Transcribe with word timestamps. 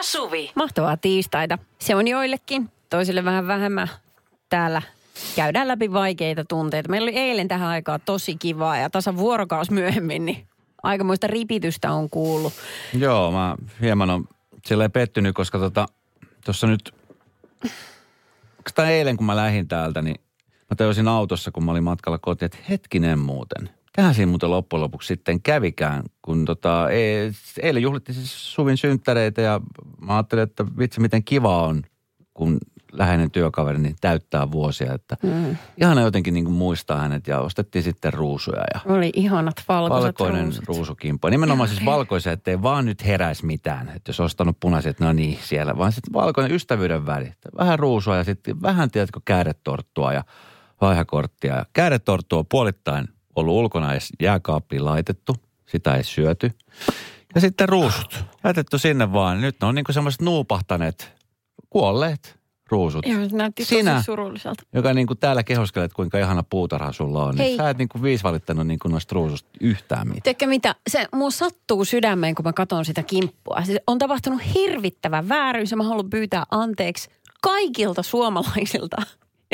ja 0.00 0.04
Suvi. 0.04 0.50
Mahtavaa 0.54 0.96
tiistaita. 0.96 1.58
Se 1.78 1.94
on 1.94 2.08
joillekin, 2.08 2.68
toisille 2.90 3.24
vähän 3.24 3.46
vähemmän. 3.46 3.88
Täällä 4.48 4.82
käydään 5.36 5.68
läpi 5.68 5.92
vaikeita 5.92 6.44
tunteita. 6.44 6.88
Meillä 6.88 7.04
oli 7.04 7.16
eilen 7.16 7.48
tähän 7.48 7.68
aikaan 7.68 8.00
tosi 8.04 8.36
kivaa 8.36 8.76
ja 8.76 8.90
tasan 8.90 9.16
vuorokaus 9.16 9.70
myöhemmin, 9.70 10.24
niin 10.24 10.46
aikamoista 10.82 11.26
ripitystä 11.26 11.92
on 11.92 12.10
kuullut. 12.10 12.52
Joo, 12.98 13.30
mä 13.30 13.56
hieman 13.80 14.10
on 14.10 14.28
silleen 14.66 14.92
pettynyt, 14.92 15.34
koska 15.34 15.58
tota, 15.58 15.86
tuossa 16.44 16.66
nyt, 16.66 16.94
tai 18.74 18.92
eilen 18.92 19.16
kun 19.16 19.26
mä 19.26 19.36
lähdin 19.36 19.68
täältä, 19.68 20.02
niin 20.02 20.20
mä 20.70 20.76
tajusin 20.76 21.08
autossa, 21.08 21.50
kun 21.50 21.64
mä 21.64 21.70
olin 21.70 21.84
matkalla 21.84 22.18
kotiin, 22.18 22.46
että 22.46 22.58
hetkinen 22.68 23.18
muuten. 23.18 23.70
Tähän 23.92 24.14
siinä 24.14 24.30
muuten 24.30 24.50
loppujen 24.50 24.82
lopuksi 24.82 25.06
sitten 25.06 25.42
kävikään, 25.42 26.02
kun 26.22 26.44
tota, 26.44 26.90
e- 26.90 27.32
eilen 27.62 27.82
juhlittiin 27.82 28.16
siis 28.16 28.54
Suvin 28.54 28.76
synttäreitä 28.76 29.42
ja 29.42 29.60
mä 30.00 30.14
ajattelin, 30.14 30.42
että 30.42 30.64
vitsi 30.78 31.00
miten 31.00 31.24
kiva 31.24 31.62
on, 31.62 31.82
kun 32.34 32.58
läheinen 32.92 33.30
työkaveri 33.30 33.78
niin 33.78 33.96
täyttää 34.00 34.50
vuosia. 34.50 34.94
Että 34.94 35.16
mm. 35.22 35.56
ihana 35.80 36.00
jotenkin 36.00 36.34
niin 36.34 36.50
muistaa 36.50 37.00
hänet 37.00 37.26
ja 37.26 37.40
ostettiin 37.40 37.82
sitten 37.82 38.12
ruusuja 38.12 38.62
ja 38.74 38.80
Oli 38.86 39.10
ihanat 39.14 39.64
valkoiset 39.68 40.20
valkoinen 40.20 40.44
ruusut. 40.44 40.64
ruusukimpo. 40.64 41.30
Nimenomaan 41.30 41.68
siis 41.68 41.84
valkoisen, 41.84 42.32
ettei 42.32 42.62
vaan 42.62 42.84
nyt 42.84 43.06
heräisi 43.06 43.46
mitään. 43.46 43.88
Että 43.88 44.08
jos 44.08 44.20
ostanut 44.20 44.56
punaiset, 44.60 45.00
no 45.00 45.12
niin, 45.12 45.38
siellä. 45.42 45.78
Vaan 45.78 45.92
sitten 45.92 46.12
valkoinen 46.12 46.52
ystävyyden 46.52 47.06
väri. 47.06 47.32
Vähän 47.58 47.78
ruusua 47.78 48.16
ja 48.16 48.24
sitten 48.24 48.62
vähän, 48.62 48.90
tiedätkö, 48.90 49.20
kääretorttua 49.24 50.12
ja 50.12 50.24
vaihakorttia. 50.80 51.56
Ja 51.56 51.66
kääretorttu 51.72 52.38
on 52.38 52.46
puolittain 52.50 53.08
ollut 53.36 53.54
ulkona 53.54 53.92
edes 53.92 54.08
jääkaappiin 54.22 54.84
laitettu. 54.84 55.36
Sitä 55.66 55.94
ei 55.94 56.04
syöty. 56.04 56.50
Ja 57.34 57.40
sitten 57.40 57.68
ruusut. 57.68 58.24
Laitettu 58.44 58.78
sinne 58.78 59.12
vaan. 59.12 59.40
Nyt 59.40 59.56
ne 59.60 59.66
on 59.66 59.74
niin 59.74 59.84
kuin 59.84 59.94
semmoiset 59.94 60.20
nuupahtaneet, 60.20 61.12
kuolleet 61.70 62.40
ruusut. 62.70 63.06
Joo, 63.06 63.28
se 63.28 63.36
näytti 63.36 63.64
Sinä. 63.64 63.94
tosi 63.94 64.04
surulliselta. 64.04 64.62
Joka 64.72 64.94
niin 64.94 65.06
kuin 65.06 65.18
täällä 65.18 65.42
kehoskelet, 65.42 65.92
kuinka 65.92 66.18
ihana 66.18 66.42
puutarha 66.42 66.92
sulla 66.92 67.24
on. 67.24 67.36
Hei. 67.36 67.46
Niin 67.46 67.56
sä 67.56 67.70
et 67.70 67.78
niin 67.78 67.88
kuin 67.88 68.02
viisi 68.02 68.24
valittanut 68.24 68.66
niin 68.66 68.78
kuin 68.78 68.92
noista 68.92 69.14
ruususta 69.14 69.48
yhtään 69.60 70.08
mitään. 70.08 70.22
Tiedätkö 70.22 70.46
mitä? 70.46 70.74
Se 70.90 71.06
mua 71.14 71.30
sattuu 71.30 71.84
sydämeen, 71.84 72.34
kun 72.34 72.44
mä 72.44 72.52
katson 72.52 72.84
sitä 72.84 73.02
kimppua. 73.02 73.62
Siis 73.64 73.78
on 73.86 73.98
tapahtunut 73.98 74.40
hirvittävä 74.54 75.28
vääryys 75.28 75.70
ja 75.70 75.76
mä 75.76 75.84
haluan 75.84 76.10
pyytää 76.10 76.44
anteeksi 76.50 77.10
kaikilta 77.42 78.02
suomalaisilta. 78.02 78.96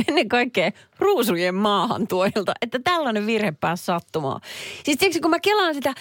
Ennen 0.08 0.28
kaikkea 0.28 0.70
ruusujen 0.98 1.54
maahantuojilta, 1.54 2.52
että 2.62 2.78
tällainen 2.84 3.26
virhe 3.26 3.52
pääsi 3.52 3.84
sattumaan. 3.84 4.40
Siis 4.84 4.98
tiedätkö, 4.98 5.20
kun 5.22 5.30
mä 5.30 5.40
kelaan 5.40 5.74
sitä... 5.74 5.94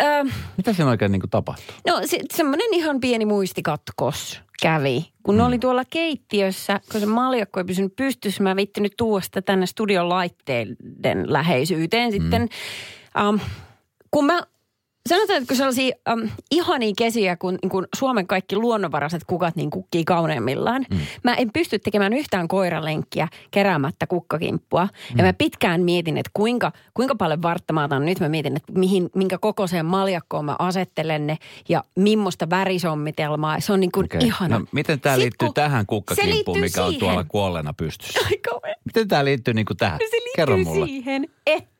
Öö, 0.00 0.24
Mitä 0.56 0.72
siinä 0.72 0.90
oikein 0.90 1.12
niin 1.12 1.20
kuin 1.20 1.30
tapahtuu? 1.30 1.74
No 1.86 2.00
se, 2.04 2.18
semmoinen 2.34 2.74
ihan 2.74 3.00
pieni 3.00 3.24
muistikatkos 3.24 4.40
kävi. 4.62 5.12
Kun 5.22 5.34
mm. 5.34 5.38
ne 5.38 5.44
oli 5.44 5.58
tuolla 5.58 5.84
keittiössä, 5.90 6.80
kun 6.92 7.00
se 7.00 7.06
maljakko 7.06 7.60
ei 7.60 7.64
pysynyt 7.64 7.96
pystyssä, 7.96 8.42
mä 8.42 8.56
vittinyt 8.56 8.94
tuoda 8.96 9.24
sitä 9.24 9.42
tänne 9.42 9.66
studion 9.66 10.08
laitteiden 10.08 11.32
läheisyyteen 11.32 12.12
sitten. 12.12 12.48
Um, 13.28 13.40
kun 14.10 14.24
mä 14.24 14.42
Sanotaan, 15.06 15.36
että 15.36 15.48
kun 15.48 15.56
sellaisia 15.56 15.96
um, 16.12 16.28
ihania 16.50 16.92
kesiä, 16.98 17.36
kun, 17.36 17.58
niin 17.62 17.70
kun 17.70 17.86
Suomen 17.96 18.26
kaikki 18.26 18.56
luonnonvaraiset 18.56 19.24
kukat 19.26 19.56
niin 19.56 19.70
kukkii 19.70 20.04
kauneimmillaan. 20.04 20.86
Mm. 20.90 20.98
Mä 21.24 21.34
en 21.34 21.50
pysty 21.52 21.78
tekemään 21.78 22.12
yhtään 22.12 22.48
koiralenkkiä 22.48 23.28
keräämättä 23.50 24.06
kukkakimppua. 24.06 24.84
Mm. 24.84 25.18
Ja 25.18 25.24
mä 25.24 25.32
pitkään 25.32 25.82
mietin, 25.82 26.16
että 26.18 26.30
kuinka, 26.34 26.72
kuinka 26.94 27.14
paljon 27.14 27.42
vartta 27.42 27.72
mä 27.72 27.84
otan. 27.84 28.04
Nyt 28.04 28.20
mä 28.20 28.28
mietin, 28.28 28.56
että 28.56 28.72
mihin, 28.72 29.10
minkä 29.14 29.38
kokoiseen 29.38 29.86
maljakkoon 29.86 30.44
mä 30.44 30.56
asettelen 30.58 31.26
ne 31.26 31.38
ja 31.68 31.84
millaista 31.96 32.50
värisommitelmaa. 32.50 33.60
Se 33.60 33.72
on 33.72 33.80
niin 33.80 33.92
kuin 33.92 34.04
Okei. 34.04 34.20
ihana. 34.26 34.58
No, 34.58 34.66
miten 34.72 35.00
tämä 35.00 35.18
liittyy 35.18 35.46
kun- 35.46 35.54
tähän 35.54 35.86
liittyy 36.24 36.54
mikä 36.60 36.84
on 36.84 36.90
siihen. 36.90 37.00
tuolla 37.00 37.24
kuolleena 37.24 37.72
pystyssä? 37.72 38.20
Ai 38.26 38.38
kauhean. 38.50 38.76
Miten 38.84 39.08
tämä 39.08 39.24
liittyy 39.24 39.54
niin 39.54 39.66
kuin 39.66 39.76
tähän? 39.76 39.98
No 40.02 40.06
se 40.10 40.16
Kerro 40.36 40.56
liittyy 40.56 40.74
mulle. 40.74 40.86
siihen, 40.86 41.26
että 41.46 41.75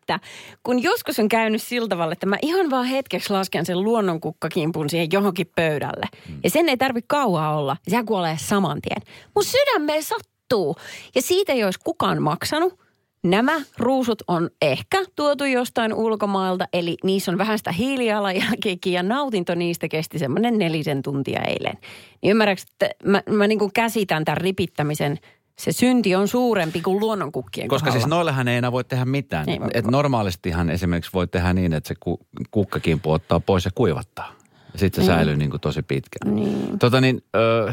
kun 0.63 0.83
joskus 0.83 1.19
on 1.19 1.29
käynyt 1.29 1.63
sillä 1.63 1.89
tavalla, 1.89 2.13
että 2.13 2.27
mä 2.27 2.37
ihan 2.43 2.71
vaan 2.71 2.87
hetkeksi 2.87 3.33
lasken 3.33 3.67
sen 3.67 3.83
luonnonkukkakimpun 3.83 4.91
siihen 4.91 5.09
johonkin 5.13 5.51
pöydälle. 5.57 6.07
Mm. 6.29 6.41
Ja 6.45 6.51
sen 6.51 6.69
ei 6.69 6.77
tarvi 6.77 7.01
kauaa 7.07 7.59
olla. 7.59 7.77
Ja 7.87 7.91
sehän 7.91 8.07
kuolee 8.07 8.37
saman 8.41 8.81
tien. 8.83 9.15
Mun 9.35 9.45
sydämeen 9.45 10.03
sattuu. 10.03 10.77
Ja 11.15 11.23
siitä 11.23 11.53
ei 11.53 11.65
olisi 11.65 11.81
kukaan 11.85 12.23
maksanut. 12.23 12.87
Nämä 13.23 13.61
ruusut 13.79 14.23
on 14.29 14.51
ehkä 14.63 15.05
tuotu 15.17 15.45
jostain 15.45 15.95
ulkomailta, 15.95 16.69
eli 16.73 16.97
niissä 17.05 17.33
on 17.33 17.39
vähän 17.39 17.59
sitä 17.59 17.73
hiilijalanjälkeäkin 17.73 18.93
ja 18.93 19.03
nautinto 19.03 19.55
niistä 19.55 19.89
kesti 19.89 20.19
semmoinen 20.19 20.59
nelisen 20.59 21.03
tuntia 21.03 21.41
eilen. 21.41 21.79
Niin 22.23 22.31
ymmärrätkö, 22.31 22.65
että 22.73 22.89
mä, 23.05 23.23
mä 23.31 23.47
niin 23.47 23.73
käsitän 23.75 24.25
tämän 24.25 24.39
ripittämisen, 24.39 25.19
se 25.59 25.73
synti 25.73 26.15
on 26.15 26.29
suurempi 26.29 26.81
kuin 26.81 27.01
luonnonkukkien 27.01 27.69
Koska 27.69 27.85
kohdalla. 27.85 28.01
siis 28.01 28.11
noillehan 28.11 28.49
ei 28.49 28.57
enää 28.57 28.73
voi 28.73 28.85
tehdä 28.85 29.05
mitään. 29.05 29.49
Ei. 29.49 29.59
Et 29.75 29.85
normaalistihan 29.85 30.71
esimerkiksi 30.71 31.11
voi 31.15 31.27
tehdä 31.29 31.53
niin, 31.53 31.73
että 31.73 31.89
se 31.89 31.95
ku, 32.01 32.19
kukkakimpu 32.51 33.13
ottaa 33.13 33.41
pois 33.41 33.65
ja 33.65 33.71
kuivattaa. 33.75 34.33
Ja 34.73 34.79
sitten 34.79 35.05
se 35.05 35.07
säilyy 35.07 35.37
niin 35.37 35.51
kuin 35.51 35.61
tosi 35.61 35.83
pitkään. 35.83 36.35
Niin. 36.35 36.79
Tota 36.79 37.01
niin, 37.01 37.23
öö, 37.37 37.73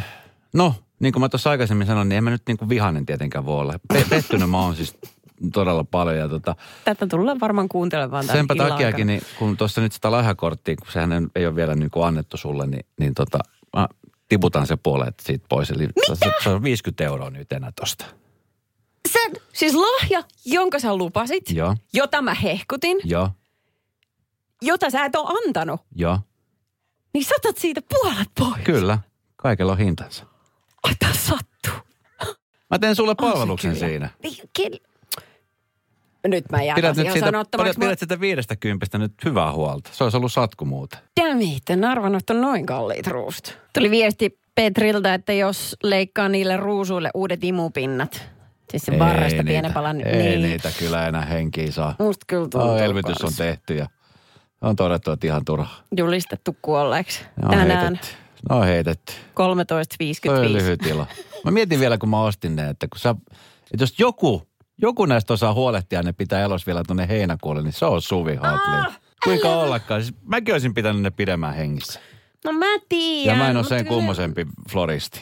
no, 0.54 0.76
niin 1.00 1.14
kuin 1.14 1.22
mä 1.22 1.30
tuossa 1.30 1.50
aikaisemmin 1.50 1.88
sanoin, 1.88 2.10
niin 2.10 2.18
en 2.18 2.24
mä 2.24 2.30
nyt 2.30 2.42
niin 2.48 2.58
kuin 2.58 2.70
vihainen 2.70 3.06
tietenkään 3.06 3.46
voi 3.46 3.60
olla. 3.60 3.80
Pe- 3.94 4.06
pettynyt 4.10 4.50
mä 4.50 4.62
oon 4.62 4.76
siis 4.76 4.98
todella 5.54 5.84
paljon 5.84 6.18
ja 6.18 6.30
tota, 6.30 6.56
Tätä 6.86 7.08
tullaan 7.08 7.40
varmaan 7.40 7.70
kuuntelemaan 7.70 8.26
tämän 8.26 8.38
Senpä 8.40 8.56
takiakin, 8.56 9.08
niin 9.08 9.22
kun 9.40 9.58
tuossa 9.58 9.82
nyt 9.82 9.92
sitä 9.94 10.12
lahjakorttia, 10.12 10.76
kun 10.76 10.92
sehän 10.92 11.28
ei 11.36 11.48
ole 11.48 11.56
vielä 11.56 11.76
niin 11.76 11.92
kuin 11.92 12.06
annettu 12.06 12.38
sulle, 12.38 12.68
niin, 12.68 12.86
niin 13.00 13.14
tota, 13.14 13.40
mä 13.78 13.88
tiputan 14.34 14.68
se 14.68 14.76
puolet 14.78 15.20
siitä 15.22 15.46
pois. 15.50 15.72
Eli 15.72 15.88
se, 16.08 16.32
se 16.44 16.50
on 16.50 16.64
50 16.64 17.04
euroa 17.04 17.30
nyt 17.30 17.52
enää 17.52 17.72
tosta. 17.80 18.06
Sen, 19.12 19.32
siis 19.54 19.74
lahja, 19.76 20.24
jonka 20.46 20.80
sä 20.80 20.96
lupasit, 20.96 21.50
Joo, 21.52 21.76
jota 21.94 22.22
mä 22.22 22.34
hehkutin, 22.34 22.98
joo, 23.04 23.30
jota 24.62 24.90
sä 24.90 25.06
et 25.06 25.16
ole 25.16 25.40
antanut, 25.46 25.82
joo. 25.96 26.20
niin 27.14 27.26
saatat 27.26 27.58
siitä 27.58 27.82
puolet 27.90 28.30
pois. 28.40 28.64
Kyllä, 28.64 29.00
kaikella 29.36 29.72
on 29.72 29.78
hintansa. 29.78 30.26
Tää 31.00 31.14
sattuu. 31.14 31.94
Mä 32.70 32.80
teen 32.80 32.96
sulle 32.96 33.16
On 33.18 33.28
se 33.28 33.32
palveluksen 33.34 33.74
kyllä. 33.74 33.88
siinä. 33.88 34.10
Niin, 34.24 34.38
kel- 34.60 34.93
Nyt 36.28 36.46
mä 36.52 36.64
jätän 36.64 36.76
Pidät 36.76 36.96
nyt 36.98 37.04
ihan 37.06 37.14
siitä, 37.14 37.28
sanottomaksi. 37.28 37.74
pidät, 37.74 37.88
pidät 37.88 38.00
sitä 38.00 38.20
viidestä 38.20 38.56
kympistä 38.56 38.98
nyt 38.98 39.14
hyvää 39.26 39.52
huolta. 39.52 39.90
Se 39.94 40.04
olisi 40.04 40.18
ollut 40.18 40.32
satku 40.34 40.66
muuten. 40.66 41.00
Damn 41.22 41.42
it, 41.42 41.70
en 41.70 41.84
arvannut, 41.84 42.22
että 42.22 42.34
on 42.34 42.42
noin 42.42 42.66
kalliit 42.66 43.08
ruusut. 43.08 43.58
Tuli 43.74 43.92
viesti 43.92 44.40
Petriltä, 44.56 45.14
että 45.14 45.34
jos 45.34 45.76
leikkaa 45.84 46.30
niille 46.30 46.58
ruusuille 46.58 47.10
uudet 47.14 47.44
imupinnat, 47.44 48.30
siis 48.72 48.84
se 48.84 49.00
varresta 49.00 49.44
pienen 49.44 49.74
palan. 49.74 50.08
Ei 50.08 50.24
niin. 50.24 50.42
niitä 50.42 50.70
kyllä 50.80 51.08
enää 51.08 51.26
henkiä 51.26 51.72
saa. 51.72 51.96
Musta 52.00 52.26
kyllä 52.28 52.48
tuntuu 52.50 52.70
Oh, 52.70 52.82
elvytys 52.82 53.22
on 53.24 53.34
tehty 53.38 53.76
ja 53.76 53.88
on 54.62 54.76
todettu, 54.76 55.12
että 55.12 55.28
ihan 55.28 55.46
turha. 55.46 55.76
Julistettu 55.98 56.56
kuolleeksi. 56.62 57.20
Ne 57.24 57.28
on 57.46 57.50
Tänään 57.50 57.80
heitetty. 57.80 58.08
Ne 58.50 58.56
on 58.56 58.66
heitetty. 58.66 59.14
13.55. 59.14 59.18
Toi 60.26 60.46
on 60.46 60.54
lyhyt 60.54 60.86
ilo. 60.86 61.08
Mä 61.44 61.52
mietin 61.52 61.80
vielä, 61.80 61.98
kun 61.98 62.10
mä 62.10 62.22
ostin 62.22 62.56
ne, 62.56 62.70
että 62.70 62.88
kun 62.88 63.00
sä, 63.00 63.16
että 63.74 63.84
jos 63.84 64.00
joku, 64.00 64.48
joku 64.84 65.06
näistä 65.06 65.34
osaa 65.34 65.54
huolehtia 65.54 66.04
ne 66.04 66.14
pitää 66.14 66.42
elos 66.42 66.68
vielä 66.68 66.84
tuonne 66.88 67.08
heinäkuulle, 67.08 67.62
niin 67.62 67.74
se 67.74 67.86
on 67.86 68.02
Suvi 68.02 68.36
Hartley. 68.36 68.94
Kuinka 69.24 69.50
ollakaan? 69.50 70.04
Siis 70.04 70.16
mäkin 70.26 70.54
olisin 70.54 70.74
pitänyt 70.74 71.02
ne 71.02 71.12
pidemmään 71.12 71.56
hengissä. 71.56 72.00
No 72.46 72.52
mä 72.52 72.66
tiedän. 72.90 73.38
Ja 73.38 73.44
mä 73.44 73.50
en 73.50 73.58
ole 73.58 73.64
sen 73.66 73.78
kyllä- 73.78 73.90
kummosempi 73.96 74.46
floristi. 74.72 75.22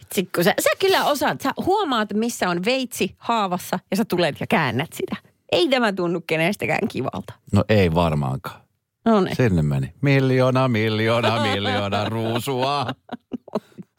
Vitsi, 0.00 0.28
kun 0.34 0.44
sä, 0.44 0.54
sä 0.60 0.70
kyllä 0.80 1.04
osaat, 1.04 1.40
sä 1.40 1.52
huomaat, 1.66 2.12
missä 2.14 2.48
on 2.48 2.64
veitsi 2.64 3.14
haavassa 3.18 3.78
ja 3.90 3.96
sä 3.96 4.04
tulet 4.04 4.40
ja 4.40 4.46
käännät 4.46 4.92
sitä. 4.92 5.16
Ei 5.52 5.68
tämä 5.68 5.92
tunnu 5.92 6.20
kenestäkään 6.20 6.88
kivalta. 6.88 7.32
No 7.52 7.64
ei 7.68 7.94
varmaankaan. 7.94 8.60
No 9.04 9.20
niin, 9.20 9.36
Sinne 9.36 9.62
meni. 9.62 9.92
Miljoona, 10.00 10.68
miljoona, 10.68 11.42
miljoona 11.42 12.04
ruusua. 12.14 12.86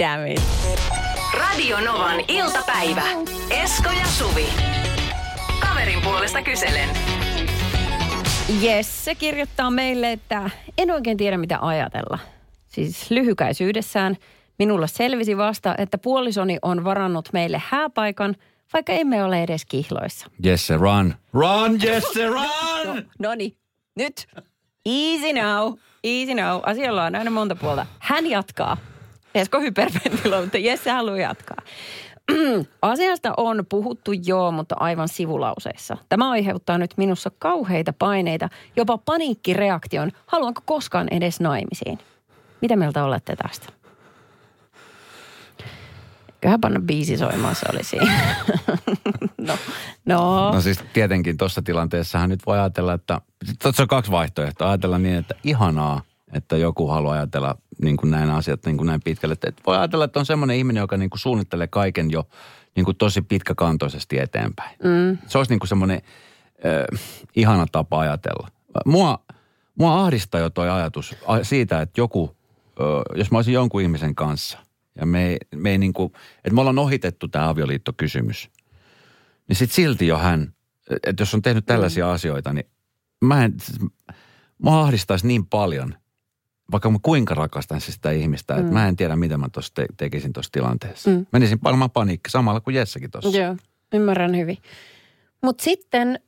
damn 0.04 0.28
it. 0.28 0.42
Radio 1.34 1.78
Novan 1.80 2.20
iltapäivä. 2.28 3.04
Esko 3.50 3.90
ja 4.00 4.06
Suvi. 4.06 4.46
Kaverin 5.60 6.02
puolesta 6.02 6.42
kyselen. 6.42 6.90
Jesse 8.62 9.16
kirjoittaa 9.16 9.72
meille, 9.72 10.12
että 10.12 10.50
en 10.78 10.92
oikein 10.92 11.18
tiedä 11.18 11.38
mitä 11.38 11.58
ajatella. 11.62 12.20
Siis 12.68 13.12
lyhykäisyydessään 13.12 14.18
minulla 14.60 14.88
selvisi 14.88 15.38
vasta, 15.38 15.76
että 15.78 15.98
puolisoni 15.98 16.58
on 16.62 16.84
varannut 16.84 17.30
meille 17.34 17.62
hääpaikan, 17.66 18.36
vaikka 18.74 18.94
emme 18.94 19.24
ole 19.24 19.44
edes 19.44 19.66
kihloissa. 19.66 20.28
Jesse, 20.44 20.78
run. 20.78 21.16
Run, 21.34 21.82
Jesse, 21.82 22.28
run! 22.28 23.04
No 23.20 23.36
niin, 23.36 23.56
nyt. 23.96 24.28
Easy 24.86 25.34
now, 25.34 25.74
easy 26.04 26.34
now. 26.34 26.62
Asialla 26.64 27.04
on 27.04 27.16
aina 27.16 27.32
monta 27.32 27.56
puolta. 27.56 27.86
Hän 28.00 28.26
jatkaa. 28.30 28.78
Esko 29.36 29.60
hyperventiloi, 29.60 30.42
mutta 30.42 30.58
Jesse 30.58 30.92
haluaa 30.92 31.18
jatkaa. 31.18 31.58
Asiasta 32.82 33.34
on 33.38 33.66
puhuttu 33.70 34.12
joo, 34.12 34.52
mutta 34.52 34.76
aivan 34.80 35.08
sivulauseissa. 35.08 35.98
Tämä 36.10 36.30
aiheuttaa 36.30 36.78
nyt 36.78 36.94
minussa 36.98 37.32
kauheita 37.40 37.94
paineita, 37.94 38.50
jopa 38.76 38.98
paniikkireaktion. 38.98 40.12
Haluanko 40.26 40.62
koskaan 40.66 41.08
edes 41.12 41.40
naimisiin? 41.40 42.00
Mitä 42.62 42.76
mieltä 42.76 43.04
olette 43.04 43.36
tästä? 43.36 43.68
Köhän 46.42 46.62
panna 46.62 46.80
biisi 46.80 47.18
soimaan, 47.18 47.56
se 47.56 47.66
oli 47.74 47.84
siinä. 47.84 48.36
no, 49.48 49.58
no. 50.06 50.52
No 50.52 50.62
siis 50.62 50.80
tietenkin 50.94 51.38
tuossa 51.38 51.62
tilanteessahan 51.62 52.30
nyt 52.30 52.46
voi 52.46 52.60
ajatella, 52.60 52.94
että 52.94 53.22
tuossa 53.62 53.84
on 53.84 53.88
kaksi 53.88 54.12
vaihtoehtoa. 54.12 54.70
Ajatella 54.70 54.98
niin, 54.98 55.16
että 55.16 55.36
ihanaa, 55.44 56.02
että 56.34 56.58
joku 56.58 56.88
haluaa 56.88 57.14
ajatella 57.14 57.56
niin 57.82 57.98
kuin 57.98 58.12
näin 58.12 58.30
asiat 58.30 58.66
niin 58.66 58.78
kuin 58.78 58.88
näin 58.88 59.02
pitkälle. 59.04 59.34
Että 59.34 59.62
voi 59.68 59.78
ajatella, 59.78 60.06
että 60.06 60.20
on 60.20 60.26
semmoinen 60.26 60.58
ihminen, 60.58 60.82
joka 60.82 60.98
niin 60.98 61.10
kuin 61.10 61.20
suunnittelee 61.20 61.68
kaiken 61.68 62.12
jo 62.12 62.28
niin 62.76 62.86
kuin 62.86 62.98
tosi 62.98 63.22
pitkäkantoisesti 63.22 64.20
eteenpäin. 64.20 64.78
Mm. 64.84 65.18
Se 65.28 65.38
olisi 65.38 65.52
niin 65.52 65.60
kuin 65.60 65.68
semmoinen 65.68 66.02
äh, 66.66 67.00
ihana 67.36 67.66
tapa 67.72 68.00
ajatella. 68.00 68.48
Mua, 68.86 69.20
mua 69.76 70.04
ahdistaa 70.04 70.42
jo 70.42 70.50
toi 70.50 70.70
ajatus 70.70 71.16
siitä, 71.44 71.82
että 71.82 72.02
joku, 72.02 72.36
äh, 72.82 73.18
jos 73.18 73.32
mä 73.32 73.38
olisin 73.38 73.54
jonkun 73.54 73.82
ihmisen 73.82 74.16
kanssa 74.16 74.60
ja 75.00 75.06
me 75.06 75.28
ei, 75.28 75.38
me 75.56 75.72
ei 75.72 75.78
niin 75.78 75.94
kuin, 75.94 76.14
että 76.38 76.54
me 76.54 76.62
ollaan 76.62 76.80
ohitettu 76.80 77.28
tämä 77.28 77.50
avioliittokysymys, 77.50 78.50
niin 79.48 79.56
sitten 79.56 79.76
silti 79.76 80.08
jo 80.08 80.18
hän, 80.18 80.54
että 81.08 81.22
jos 81.22 81.34
on 81.34 81.42
tehnyt 81.42 81.66
tällaisia 81.66 82.06
mm. 82.06 82.12
asioita, 82.12 82.54
niin 82.54 82.66
mä 83.22 83.44
en, 83.44 83.54
mua 84.58 84.82
ahdistaisi 84.82 85.28
niin 85.28 85.46
paljon, 85.46 85.96
vaikka 86.72 86.90
mä 86.90 86.98
kuinka 87.02 87.34
rakastan 87.34 87.82
sitä 87.82 88.12
ihmistä, 88.12 88.54
että 88.54 88.68
mm. 88.68 88.74
mä 88.74 88.88
en 88.88 88.96
tiedä, 88.96 89.16
mitä 89.16 89.38
mä 89.38 89.50
tuossa 89.52 89.74
te- 89.74 89.86
tekisin 89.98 90.34
tuossa 90.34 90.52
tilanteessa. 90.52 91.10
Mm. 91.10 91.26
Menisin 91.32 91.60
varmaan 91.64 91.92
paniikki 91.92 92.30
samalla 92.30 92.60
kuin 92.60 92.76
Jessakin 92.76 93.12
tuossa. 93.12 93.40
Joo, 93.40 93.56
ymmärrän 93.94 94.38
hyvin. 94.38 94.58
Mutta 95.44 95.64
sitten, 95.64 96.20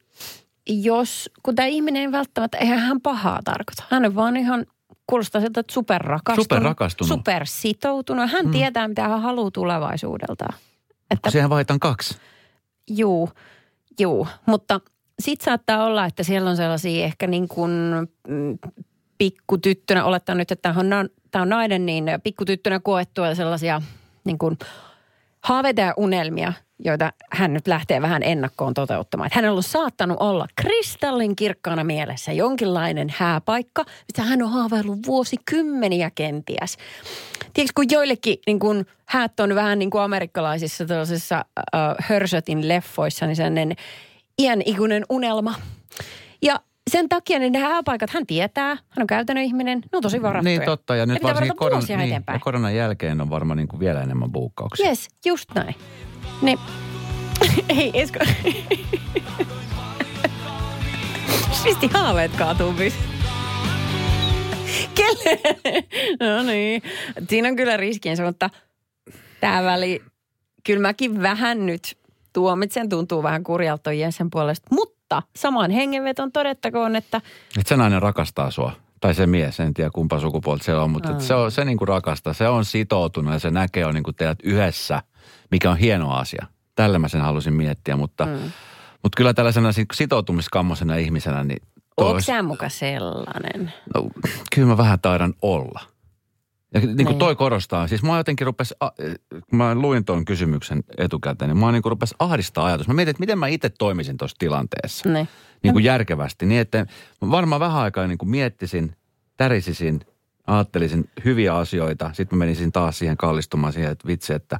jos, 0.69 1.29
kun 1.43 1.55
tämä 1.55 1.65
ihminen 1.65 2.01
ei 2.01 2.11
välttämättä, 2.11 2.57
eihän 2.57 2.79
hän 2.79 3.01
pahaa 3.01 3.39
tarkoita. 3.43 3.83
Hän 3.89 4.05
on 4.05 4.15
vaan 4.15 4.37
ihan, 4.37 4.65
kuulostaa 5.07 5.41
siltä, 5.41 5.59
että 5.59 5.73
superrakastunut. 5.73 6.45
Superrakastunut. 6.45 7.19
Supersitoutunut. 7.19 8.31
Hän 8.31 8.45
mm. 8.45 8.51
tietää, 8.51 8.87
mitä 8.87 9.07
hän 9.07 9.21
haluaa 9.21 9.51
tulevaisuudelta. 9.51 10.45
Että, 11.11 11.31
Siihen 11.31 11.49
vaihtan 11.49 11.79
kaksi. 11.79 12.17
Juu, 12.89 13.29
juu. 13.99 14.27
Mutta 14.45 14.81
sitten 15.19 15.45
saattaa 15.45 15.85
olla, 15.85 16.05
että 16.05 16.23
siellä 16.23 16.49
on 16.49 16.57
sellaisia 16.57 17.05
ehkä 17.05 17.27
niin 17.27 17.47
kuin 17.47 17.71
mm, 18.27 18.57
pikkutyttönä, 19.21 20.05
olettaa 20.05 20.35
nyt, 20.35 20.51
että 20.51 20.73
tämä 20.73 20.99
on, 20.99 21.09
tämä 21.31 21.41
on 21.41 21.49
nainen, 21.49 21.85
niin 21.85 22.05
pikkutyttönä 22.23 22.79
koettua 22.79 23.35
sellaisia 23.35 23.81
niin 24.23 24.37
kuin 24.37 24.57
haaveita 25.43 25.81
ja 25.81 25.93
unelmia, 25.97 26.53
joita 26.79 27.13
hän 27.31 27.53
nyt 27.53 27.67
lähtee 27.67 28.01
vähän 28.01 28.23
ennakkoon 28.23 28.73
toteuttamaan. 28.73 29.27
Että 29.27 29.37
hänellä 29.39 29.57
on 29.57 29.63
saattanut 29.63 30.17
olla 30.19 30.47
kristallin 30.55 31.35
kirkkaana 31.35 31.83
mielessä 31.83 32.31
jonkinlainen 32.31 33.13
hääpaikka, 33.17 33.85
mitä 34.07 34.23
hän 34.23 34.41
on 34.41 34.49
haaveillut 34.49 34.99
vuosikymmeniä 35.07 36.11
kenties. 36.15 36.77
Tiedätkö, 37.53 37.73
kun 37.75 37.85
joillekin 37.91 38.37
niin 38.47 38.59
kun, 38.59 38.85
häät 39.05 39.39
on 39.39 39.55
vähän 39.55 39.79
niin 39.79 39.89
kuin 39.89 40.01
amerikkalaisissa 40.01 40.85
tällaisissa 40.85 41.45
uh, 41.57 41.95
Hörsötin 41.99 42.67
leffoissa, 42.67 43.25
niin 43.25 43.35
sellainen 43.35 43.75
iän 44.39 44.61
ikuinen 44.65 45.05
unelma. 45.09 45.55
Ja 46.91 46.97
sen 46.99 47.09
takia 47.09 47.39
niin 47.39 47.53
nämä 47.53 47.67
hääpaikat, 47.67 48.09
hän 48.09 48.27
tietää, 48.27 48.67
hän 48.69 49.01
on 49.01 49.07
käytännön 49.07 49.45
ihminen, 49.45 49.79
ne 49.79 49.95
on 49.97 50.01
tosi 50.01 50.21
varattuja. 50.21 50.57
Niin 50.57 50.65
totta, 50.65 50.95
ja 50.95 51.05
nyt 51.05 51.23
varsinkin 51.23 51.55
koron, 51.57 51.83
niin, 51.97 52.09
ja 52.09 52.39
koronan 52.39 52.75
jälkeen 52.75 53.21
on 53.21 53.29
varmaan 53.29 53.57
niin 53.57 53.67
kuin 53.67 53.79
vielä 53.79 54.01
enemmän 54.01 54.31
buukkauksia. 54.31 54.87
Yes, 54.87 55.09
just 55.25 55.49
näin. 55.55 55.75
Niin, 56.41 56.59
ei 57.77 57.91
Esko. 57.93 58.19
Pisti 61.63 61.87
haaveet 61.93 62.31
kaatuu 62.37 62.73
Kelle? 64.95 65.39
no 66.19 66.43
niin, 66.43 66.81
siinä 67.29 67.47
on 67.47 67.55
kyllä 67.55 67.77
riskiensä, 67.77 68.23
mutta 68.23 68.49
tämä 69.41 69.63
väli, 69.63 70.01
kyllä 70.63 70.81
mäkin 70.81 71.21
vähän 71.21 71.65
nyt 71.65 71.97
tuomitsen, 72.33 72.89
tuntuu 72.89 73.23
vähän 73.23 73.43
kurjalta 73.43 73.93
Jensen 73.93 74.29
puolesta, 74.29 74.67
mutta 74.71 74.90
mutta 75.15 75.39
samaan 75.41 75.71
hengenveton 75.71 76.31
todettakoon, 76.31 76.95
että... 76.95 77.17
Että 77.57 77.69
se 77.69 77.77
nainen 77.77 78.01
rakastaa 78.01 78.51
sua. 78.51 78.71
Tai 78.99 79.13
se 79.13 79.27
mies, 79.27 79.59
en 79.59 79.73
tiedä 79.73 79.89
kumpa 79.93 80.19
sukupuolta 80.19 80.63
se 80.63 80.75
on, 80.75 80.91
mutta 80.91 81.19
se, 81.19 81.33
on, 81.33 81.51
se 81.51 81.65
niinku 81.65 81.85
rakastaa. 81.85 82.33
Se 82.33 82.47
on 82.47 82.65
sitoutunut 82.65 83.33
ja 83.33 83.39
se 83.39 83.51
näkee 83.51 83.85
on 83.85 83.93
niinku 83.93 84.13
teidät 84.13 84.39
yhdessä, 84.43 85.01
mikä 85.51 85.71
on 85.71 85.77
hieno 85.77 86.13
asia. 86.13 86.45
Tällä 86.75 86.99
mä 86.99 87.07
sen 87.07 87.21
halusin 87.21 87.53
miettiä, 87.53 87.95
mutta, 87.95 88.25
mm. 88.25 88.51
mutta 89.03 89.17
kyllä 89.17 89.33
tällaisena 89.33 89.69
sitoutumiskammoisena 89.93 90.95
ihmisenä, 90.95 91.43
niin... 91.43 91.61
Onko 91.97 92.21
sä 92.21 92.43
muka 92.43 92.69
sellainen? 92.69 93.73
No, 93.95 94.09
kyllä 94.55 94.67
mä 94.67 94.77
vähän 94.77 94.99
taidan 94.99 95.33
olla. 95.41 95.79
Ja 96.73 96.79
niin 96.79 96.95
kuin 96.95 97.05
niin. 97.05 97.19
toi 97.19 97.35
korostaa, 97.35 97.87
siis 97.87 98.03
mä 98.03 98.17
jotenkin 98.17 98.47
rupes, 98.47 98.75
kun 99.31 99.57
mä 99.57 99.75
luin 99.75 100.05
tuon 100.05 100.25
kysymyksen 100.25 100.83
etukäteen, 100.97 101.49
niin 101.49 101.57
mä 101.57 101.71
niin 101.71 101.81
kuin 101.81 101.91
rupes 101.91 102.15
ahdistaa 102.19 102.65
ajatus. 102.65 102.87
Mä 102.87 102.93
mietin, 102.93 103.09
että 103.09 103.19
miten 103.19 103.39
mä 103.39 103.47
itse 103.47 103.69
toimisin 103.69 104.17
tuossa 104.17 104.37
tilanteessa. 104.39 105.09
Ne. 105.09 105.27
Niin 105.63 105.73
kuin 105.73 105.83
järkevästi. 105.83 106.45
Niin 106.45 106.61
että 106.61 106.85
varmaan 107.29 107.59
vähän 107.59 107.81
aikaa 107.81 108.07
niin 108.07 108.17
kuin 108.17 108.29
miettisin, 108.29 108.95
tärisisin, 109.37 109.99
ajattelisin 110.47 111.09
hyviä 111.25 111.55
asioita. 111.55 112.09
Sitten 112.13 112.37
mä 112.39 112.45
menisin 112.45 112.71
taas 112.71 112.99
siihen 112.99 113.17
kallistumaan 113.17 113.73
siihen, 113.73 113.91
että 113.91 114.07
vitsi, 114.07 114.33
että 114.33 114.59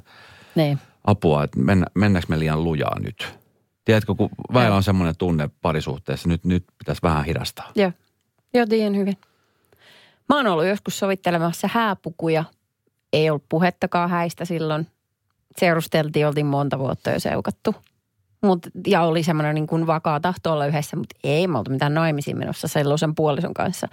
ne. 0.54 0.78
apua, 1.04 1.44
että 1.44 1.58
mennä, 1.58 1.86
mennäänkö 1.94 2.26
me 2.28 2.38
liian 2.38 2.64
lujaa 2.64 2.98
nyt. 3.00 3.38
Tiedätkö, 3.84 4.14
kun 4.14 4.30
väillä 4.52 4.76
on 4.76 4.82
semmoinen 4.82 5.16
tunne 5.16 5.50
parisuhteessa, 5.62 6.28
nyt, 6.28 6.44
nyt 6.44 6.64
pitäisi 6.78 7.02
vähän 7.02 7.24
hidastaa. 7.24 7.72
Joo, 7.74 7.92
joo 8.54 8.66
tiedän 8.66 8.96
hyvin. 8.96 9.16
Mä 10.28 10.36
oon 10.36 10.46
ollut 10.46 10.66
joskus 10.66 10.98
sovittelemassa 10.98 11.68
hääpukuja. 11.72 12.44
Ei 13.12 13.30
ollut 13.30 13.44
puhettakaan 13.48 14.10
häistä 14.10 14.44
silloin. 14.44 14.86
Seurusteltiin, 15.58 16.26
oltiin 16.26 16.46
monta 16.46 16.78
vuotta 16.78 17.10
jo 17.10 17.20
seukattu. 17.20 17.74
Mut, 18.42 18.66
ja 18.86 19.02
oli 19.02 19.22
semmoinen 19.22 19.54
niin 19.54 19.66
kuin 19.66 19.86
vakaa 19.86 20.20
tahto 20.20 20.52
olla 20.52 20.66
yhdessä, 20.66 20.96
mutta 20.96 21.16
ei 21.24 21.46
me 21.46 21.58
oltu 21.58 21.70
mitään 21.70 21.94
naimisiin 21.94 22.38
menossa 22.38 22.68
sellaisen 22.68 23.14
puolison 23.14 23.54
kanssa. 23.54 23.88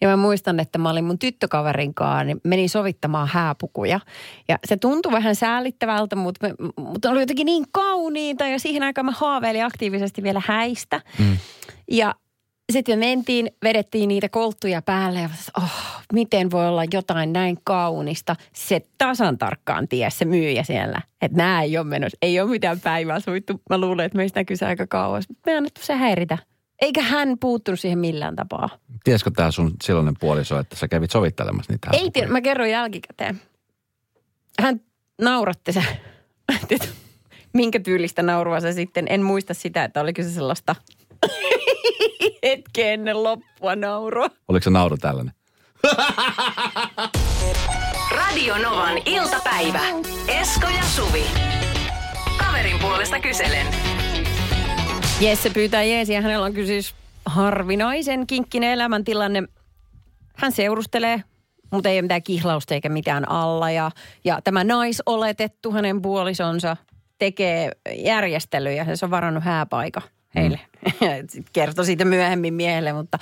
Ja 0.00 0.08
mä 0.08 0.16
muistan, 0.16 0.60
että 0.60 0.78
mä 0.78 0.90
olin 0.90 1.04
mun 1.04 1.18
tyttökaverin 1.18 1.94
kanssa, 1.94 2.24
niin 2.24 2.40
menin 2.44 2.68
sovittamaan 2.68 3.28
hääpukuja. 3.28 4.00
Ja 4.48 4.58
se 4.64 4.76
tuntui 4.76 5.12
vähän 5.12 5.34
säällittävältä, 5.34 6.16
mutta, 6.16 6.46
me, 6.46 6.54
mutta 6.76 7.10
oli 7.10 7.20
jotenkin 7.20 7.44
niin 7.44 7.64
kauniita 7.72 8.46
ja 8.46 8.58
siihen 8.58 8.82
aikaan 8.82 9.04
mä 9.04 9.12
haaveilin 9.12 9.64
aktiivisesti 9.64 10.22
vielä 10.22 10.42
häistä. 10.46 11.00
Mm. 11.18 11.36
Ja 11.90 12.14
sitten 12.72 12.98
me 12.98 13.06
mentiin, 13.06 13.50
vedettiin 13.62 14.08
niitä 14.08 14.28
kolttuja 14.28 14.82
päälle 14.82 15.20
ja 15.20 15.30
oh, 15.56 15.70
miten 16.12 16.50
voi 16.50 16.68
olla 16.68 16.82
jotain 16.92 17.32
näin 17.32 17.58
kaunista. 17.64 18.36
Se 18.52 18.80
tasan 18.98 19.38
tarkkaan 19.38 19.88
ties 19.88 20.18
se 20.18 20.24
myyjä 20.24 20.62
siellä, 20.62 21.02
että 21.22 21.36
nämä 21.36 21.62
ei 21.62 21.78
ole 21.78 21.86
menossa, 21.86 22.18
ei 22.22 22.40
ole 22.40 22.50
mitään 22.50 22.80
päivää 22.80 23.20
sovittu. 23.20 23.60
Mä 23.70 23.78
luulen, 23.78 24.06
että 24.06 24.16
meistä 24.16 24.40
näkyy 24.40 24.56
se 24.56 24.66
aika 24.66 24.86
kauas. 24.86 25.24
Me 25.46 25.56
annettu 25.56 25.80
se 25.84 25.94
häiritä. 25.94 26.38
Eikä 26.80 27.02
hän 27.02 27.38
puuttunut 27.38 27.80
siihen 27.80 27.98
millään 27.98 28.36
tapaa. 28.36 28.68
Tiesikö 29.04 29.30
tämä 29.30 29.50
sun 29.50 29.74
silloinen 29.82 30.14
puoliso, 30.20 30.58
että 30.58 30.76
sä 30.76 30.88
kävit 30.88 31.10
sovittelemassa 31.10 31.72
niitä? 31.72 31.88
Ei 31.92 32.10
tiedä, 32.10 32.28
mä 32.28 32.40
kerron 32.40 32.70
jälkikäteen. 32.70 33.40
Hän 34.60 34.80
nauratti 35.22 35.72
se. 35.72 35.82
Minkä 37.52 37.80
tyylistä 37.80 38.22
naurua 38.22 38.60
se 38.60 38.72
sitten. 38.72 39.06
En 39.08 39.22
muista 39.22 39.54
sitä, 39.54 39.84
että 39.84 40.00
oliko 40.00 40.22
se 40.22 40.30
sellaista 40.30 40.76
hetken 42.42 42.88
ennen 42.88 43.22
loppua 43.22 43.76
naurua. 43.76 44.26
Oliko 44.48 44.64
se 44.64 44.70
nauru 44.70 44.96
tällainen? 44.96 45.34
Radio 48.16 48.58
Novan 48.58 48.98
iltapäivä. 49.04 49.80
Esko 50.28 50.66
ja 50.66 50.82
Suvi. 50.82 51.24
Kaverin 52.38 52.78
puolesta 52.78 53.20
kyselen. 53.20 53.66
Jesse 55.20 55.50
pyytää 55.50 55.82
Jeesiä. 55.82 56.20
Hänellä 56.20 56.46
on 56.46 56.54
siis 56.54 56.94
harvinaisen 57.26 58.26
kinkkinen 58.26 58.70
elämäntilanne. 58.70 59.42
Hän 60.36 60.52
seurustelee, 60.52 61.22
mutta 61.70 61.88
ei 61.88 61.96
ole 61.96 62.02
mitään 62.02 62.22
kihlausta 62.22 62.74
eikä 62.74 62.88
mitään 62.88 63.28
alla. 63.30 63.70
Ja, 63.70 63.90
ja 64.24 64.40
tämä 64.44 64.64
naisoletettu 64.64 65.72
hänen 65.72 66.02
puolisonsa 66.02 66.76
tekee 67.18 67.70
järjestelyjä. 67.96 68.96
Se 68.96 69.04
on 69.04 69.10
varannut 69.10 69.44
hääpaika 69.44 70.02
heille. 70.34 70.56
Mm. 70.56 70.69
Kertoi 71.52 71.84
siitä 71.84 72.04
myöhemmin 72.04 72.54
miehelle, 72.54 72.92
mutta, 72.92 73.18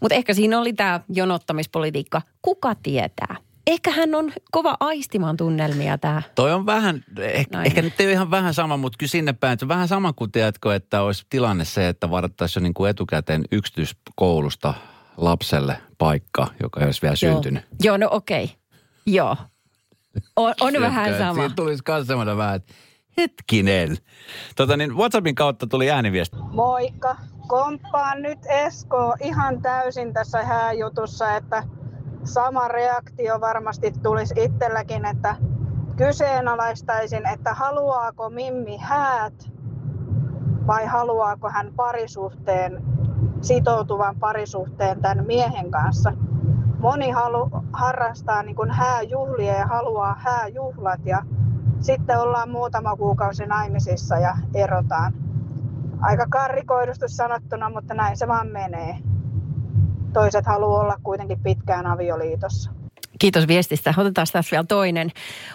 mutta 0.00 0.14
ehkä 0.14 0.34
siinä 0.34 0.60
oli 0.60 0.72
tämä 0.72 1.00
jonottamispolitiikka. 1.08 2.22
Kuka 2.42 2.74
tietää? 2.74 3.36
Ehkä 3.66 3.90
hän 3.90 4.14
on 4.14 4.32
kova 4.50 4.76
aistimaan 4.80 5.36
tunnelmia 5.36 5.98
tämä. 5.98 6.22
Toi 6.34 6.52
on 6.52 6.66
vähän, 6.66 7.04
ehkä, 7.18 7.62
ehkä 7.62 7.82
nyt 7.82 8.00
ei 8.00 8.06
ole 8.06 8.12
ihan 8.12 8.30
vähän 8.30 8.54
sama, 8.54 8.76
mutta 8.76 8.96
kyllä 8.98 9.10
sinne 9.10 9.32
päin. 9.32 9.58
Se 9.58 9.68
vähän 9.68 9.88
sama 9.88 10.12
kuin 10.12 10.32
tiedätkö, 10.32 10.74
että 10.74 11.02
olisi 11.02 11.26
tilanne 11.30 11.64
se, 11.64 11.88
että 11.88 12.10
varattaisiin 12.10 12.60
jo 12.60 12.64
niin 12.64 12.74
kuin 12.74 12.90
etukäteen 12.90 13.44
yksityiskoulusta 13.52 14.74
lapselle 15.16 15.78
paikka, 15.98 16.46
joka 16.62 16.80
ei 16.80 16.86
olisi 16.86 17.02
vielä 17.02 17.16
Joo. 17.22 17.32
syntynyt. 17.32 17.64
Joo, 17.82 17.96
no 17.96 18.08
okei. 18.10 18.44
Okay. 18.44 18.56
Joo. 19.06 19.36
On, 20.36 20.54
on 20.60 20.72
vähän 20.80 21.18
sama. 21.18 21.34
Siitä 21.34 21.54
tulisi 21.56 21.82
myös 21.88 22.06
semmoinen 22.06 22.36
vähän, 22.36 22.56
että 22.56 22.74
Hetkinen. 23.18 23.96
Tota 24.56 24.76
niin, 24.76 24.96
WhatsAppin 24.96 25.34
kautta 25.34 25.66
tuli 25.66 25.90
ääniviesti. 25.90 26.36
Moikka. 26.52 27.16
Komppaan 27.48 28.22
nyt 28.22 28.38
Esko 28.48 29.14
ihan 29.20 29.62
täysin 29.62 30.12
tässä 30.12 30.42
hääjutussa, 30.44 31.36
että 31.36 31.62
sama 32.24 32.68
reaktio 32.68 33.40
varmasti 33.40 33.92
tulisi 34.02 34.34
itselläkin, 34.36 35.04
että 35.04 35.36
kyseenalaistaisin, 35.96 37.26
että 37.26 37.54
haluaako 37.54 38.30
Mimmi 38.30 38.76
häät 38.76 39.50
vai 40.66 40.86
haluaako 40.86 41.50
hän 41.50 41.72
parisuhteen, 41.76 42.82
sitoutuvan 43.40 44.16
parisuhteen 44.20 45.02
tämän 45.02 45.26
miehen 45.26 45.70
kanssa. 45.70 46.12
Moni 46.78 47.10
halu, 47.10 47.50
harrastaa 47.72 48.42
niin 48.42 48.56
kuin 48.56 48.70
hääjuhlia 48.70 49.54
ja 49.54 49.66
haluaa 49.66 50.16
hääjuhlat 50.18 51.00
ja 51.04 51.22
sitten 51.80 52.18
ollaan 52.18 52.50
muutama 52.50 52.96
kuukausi 52.96 53.46
naimisissa 53.46 54.18
ja 54.18 54.36
erotaan. 54.54 55.12
Aika 56.00 56.26
karrikoidusti 56.30 57.08
sanottuna, 57.08 57.70
mutta 57.70 57.94
näin 57.94 58.16
se 58.16 58.28
vaan 58.28 58.48
menee. 58.48 58.98
Toiset 60.12 60.46
haluaa 60.46 60.80
olla 60.80 60.96
kuitenkin 61.02 61.40
pitkään 61.42 61.86
avioliitossa. 61.86 62.70
Kiitos 63.18 63.48
viestistä. 63.48 63.94
Otetaan 63.96 64.26
tässä 64.32 64.50
vielä 64.50 64.64
toinen. 64.64 65.10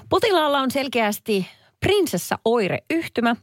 Potilaalla 0.10 0.60
on 0.60 0.72
selkeästi 0.72 1.48
prinsessa 1.80 2.40
oire 2.46 2.78
yhtymä. 2.90 3.36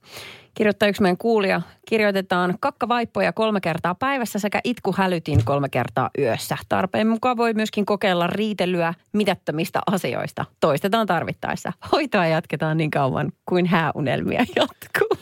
Kirjoittaa 0.55 0.89
yksi 0.89 1.03
meidän 1.03 1.17
kuulija. 1.17 1.61
Kirjoitetaan 1.89 2.55
kakkavaippoja 2.61 3.33
kolme 3.33 3.61
kertaa 3.61 3.95
päivässä 3.95 4.39
sekä 4.39 4.61
itkuhälytin 4.65 5.45
kolme 5.45 5.69
kertaa 5.69 6.11
yössä. 6.19 6.57
Tarpeen 6.69 7.09
mukaan 7.09 7.37
voi 7.37 7.55
myöskin 7.55 7.87
kokeilla 7.87 8.27
riitelyä 8.27 8.95
mitättömistä 9.13 9.81
asioista. 9.87 10.45
Toistetaan 10.61 11.07
tarvittaessa. 11.07 11.73
Hoitoa 11.93 12.27
jatketaan 12.27 12.77
niin 12.77 12.91
kauan 12.91 13.33
kuin 13.47 13.67
hääunelmia 13.67 14.45
jatkuu. 14.57 15.19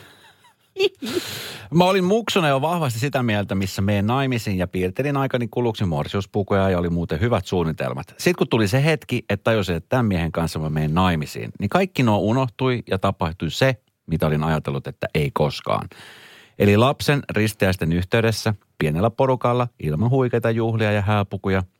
Mä 1.73 1.83
olin 1.83 2.03
muksuna 2.03 2.47
jo 2.47 2.61
vahvasti 2.61 2.99
sitä 2.99 3.23
mieltä, 3.23 3.55
missä 3.55 3.81
meidän 3.81 4.07
naimisiin 4.07 4.57
ja 4.57 4.67
piirtelin 4.67 5.17
aikani 5.17 5.47
kuluksi 5.47 5.85
morsiuspukuja 5.85 6.69
ja 6.69 6.79
oli 6.79 6.89
muuten 6.89 7.19
hyvät 7.19 7.45
suunnitelmat. 7.45 8.07
Sitten 8.07 8.35
kun 8.35 8.47
tuli 8.47 8.67
se 8.67 8.83
hetki, 8.83 9.25
että 9.29 9.43
tajusin, 9.43 9.75
että 9.75 9.89
tämän 9.89 10.05
miehen 10.05 10.31
kanssa 10.31 10.59
mä 10.59 10.69
menen 10.69 10.93
naimisiin, 10.93 11.51
niin 11.59 11.69
kaikki 11.69 12.03
nuo 12.03 12.17
unohtui 12.17 12.83
ja 12.89 12.99
tapahtui 12.99 13.51
se, 13.51 13.75
mitä 14.09 14.27
olin 14.27 14.43
ajatellut, 14.43 14.87
että 14.87 15.07
ei 15.15 15.31
koskaan. 15.33 15.87
Eli 16.59 16.77
lapsen 16.77 17.23
risteäisten 17.29 17.93
yhteydessä, 17.93 18.53
pienellä 18.77 19.09
porukalla, 19.09 19.67
ilman 19.79 20.09
huikeita 20.09 20.51
juhlia 20.51 20.91
ja 20.91 21.01
hääpukuja– 21.01 21.63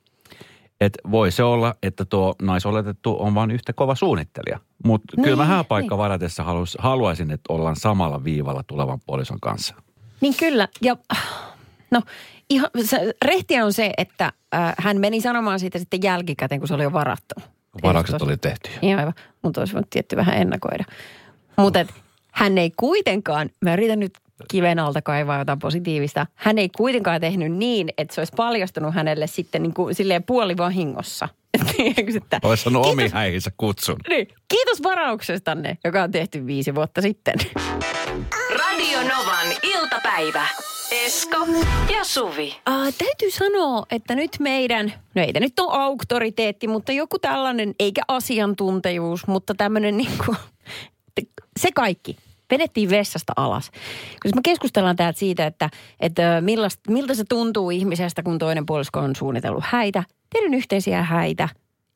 että 0.80 0.98
voi 1.10 1.30
se 1.30 1.42
olla, 1.42 1.74
että 1.82 2.04
tuo 2.04 2.34
naisoletettu 2.42 3.16
on 3.20 3.34
vain 3.34 3.50
yhtä 3.50 3.72
kova 3.72 3.94
suunnittelija. 3.94 4.58
Mutta 4.84 5.16
niin, 5.16 5.24
kyllä 5.24 5.36
mä 5.36 5.44
hääpaikka 5.44 5.94
niin. 5.94 5.98
varatessa 5.98 6.42
haluais, 6.42 6.76
haluaisin, 6.80 7.30
että 7.30 7.52
ollaan 7.52 7.76
samalla 7.76 8.24
viivalla 8.24 8.62
tulevan 8.66 9.00
puolison 9.06 9.40
kanssa. 9.40 9.74
Niin 10.20 10.34
kyllä. 10.36 10.68
Ja 10.82 10.96
no 11.90 12.02
ihan, 12.50 12.70
se, 12.84 13.14
rehtiä 13.24 13.64
on 13.64 13.72
se, 13.72 13.92
että 13.96 14.32
äh, 14.54 14.74
hän 14.78 15.00
meni 15.00 15.20
sanomaan 15.20 15.60
siitä 15.60 15.78
sitten 15.78 16.02
jälkikäteen, 16.02 16.60
kun 16.60 16.68
se 16.68 16.74
oli 16.74 16.82
jo 16.82 16.92
varattu. 16.92 17.34
Varaukset 17.82 18.22
oli 18.22 18.36
tehty. 18.36 18.70
Ihan 18.82 19.00
aivan. 19.00 19.14
Mutta 19.42 19.60
olisi 19.60 19.74
voinut 19.74 19.90
tietty 19.90 20.16
vähän 20.16 20.36
ennakoida. 20.36 20.84
Mutta 21.56 21.86
hän 22.40 22.58
ei 22.58 22.70
kuitenkaan, 22.76 23.50
mä 23.60 23.72
yritän 23.74 24.00
nyt 24.00 24.12
kiven 24.50 24.78
alta 24.78 25.02
kaivaa 25.02 25.38
jotain 25.38 25.58
positiivista. 25.58 26.26
Hän 26.34 26.58
ei 26.58 26.68
kuitenkaan 26.68 27.20
tehnyt 27.20 27.52
niin, 27.52 27.88
että 27.98 28.14
se 28.14 28.20
olisi 28.20 28.32
paljastunut 28.36 28.94
hänelle 28.94 29.26
sitten 29.26 29.62
niin 29.62 29.74
kuin 29.74 29.94
silleen 29.94 30.22
puolivahingossa. 30.22 31.28
Olisi 32.42 32.62
sanonut 32.62 32.86
omi 32.86 33.08
häihinsä 33.08 33.50
kutsun. 33.56 33.96
Niin, 34.08 34.28
kiitos 34.48 34.82
varauksestanne, 34.82 35.78
joka 35.84 36.02
on 36.02 36.10
tehty 36.10 36.46
viisi 36.46 36.74
vuotta 36.74 37.02
sitten. 37.02 37.34
Radio 38.58 38.98
Novan 38.98 39.46
iltapäivä. 39.62 40.46
Esko 41.06 41.46
ja 41.92 42.04
Suvi. 42.04 42.56
Uh, 42.68 42.94
täytyy 42.98 43.30
sanoa, 43.30 43.86
että 43.90 44.14
nyt 44.14 44.30
meidän, 44.38 44.92
no 45.14 45.22
ei 45.22 45.32
nyt 45.32 45.58
ole 45.58 45.82
auktoriteetti, 45.82 46.68
mutta 46.68 46.92
joku 46.92 47.18
tällainen, 47.18 47.74
eikä 47.78 48.02
asiantuntijuus, 48.08 49.26
mutta 49.26 49.54
tämmöinen 49.54 49.96
niin 49.96 50.18
kuin, 50.26 50.36
se 51.58 51.72
kaikki 51.74 52.16
vedettiin 52.50 52.90
vessasta 52.90 53.32
alas. 53.36 53.70
Koska 54.22 54.36
me 54.36 54.40
keskustellaan 54.44 54.96
täältä 54.96 55.18
siitä, 55.18 55.46
että, 55.46 55.70
että 56.00 56.40
millaista, 56.40 56.92
miltä 56.92 57.14
se 57.14 57.24
tuntuu 57.28 57.70
ihmisestä, 57.70 58.22
kun 58.22 58.38
toinen 58.38 58.66
puolisko 58.66 59.00
on 59.00 59.16
suunnitellut 59.16 59.64
häitä, 59.66 60.04
tehnyt 60.32 60.58
yhteisiä 60.58 61.02
häitä 61.02 61.48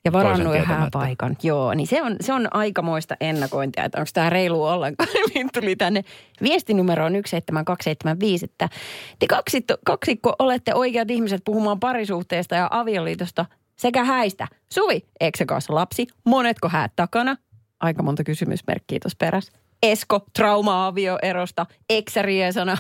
ja 0.05 0.13
varannut 0.13 0.57
hääpaikan. 0.65 1.37
Joo, 1.43 1.75
niin 1.75 1.87
se 1.87 2.03
on, 2.03 2.17
se 2.21 2.33
on 2.33 2.49
aikamoista 2.51 3.17
ennakointia, 3.21 3.85
että 3.85 3.99
onko 3.99 4.11
tämä 4.15 4.31
reilu 4.31 4.65
ollenkaan. 4.65 5.09
Niin 5.35 5.49
tuli 5.55 5.77
tänne 5.77 6.05
viestinumeroon 6.43 7.13
17275, 7.13 8.45
että 8.45 8.69
te 9.19 9.27
kaksikko, 9.27 9.75
kaksikko 9.85 10.35
olette 10.39 10.75
oikeat 10.75 11.11
ihmiset 11.11 11.43
puhumaan 11.45 11.81
parisuhteesta 11.81 12.55
ja 12.55 12.69
avioliitosta 12.71 13.47
sekä 13.79 14.05
häistä. 14.05 14.49
Suvi, 14.73 15.07
eikö 15.21 15.39
se 15.39 15.47
kanssa 15.47 15.75
lapsi? 15.75 16.07
Monetko 16.25 16.69
häät 16.69 16.93
takana? 16.97 17.37
Aika 17.81 18.03
monta 18.03 18.25
kysymysmerkkiä 18.25 18.99
tuossa 19.03 19.17
perässä. 19.19 19.53
Esko 19.83 20.21
trauma-avioerosta, 20.33 21.67
eksäriesana. 21.91 22.77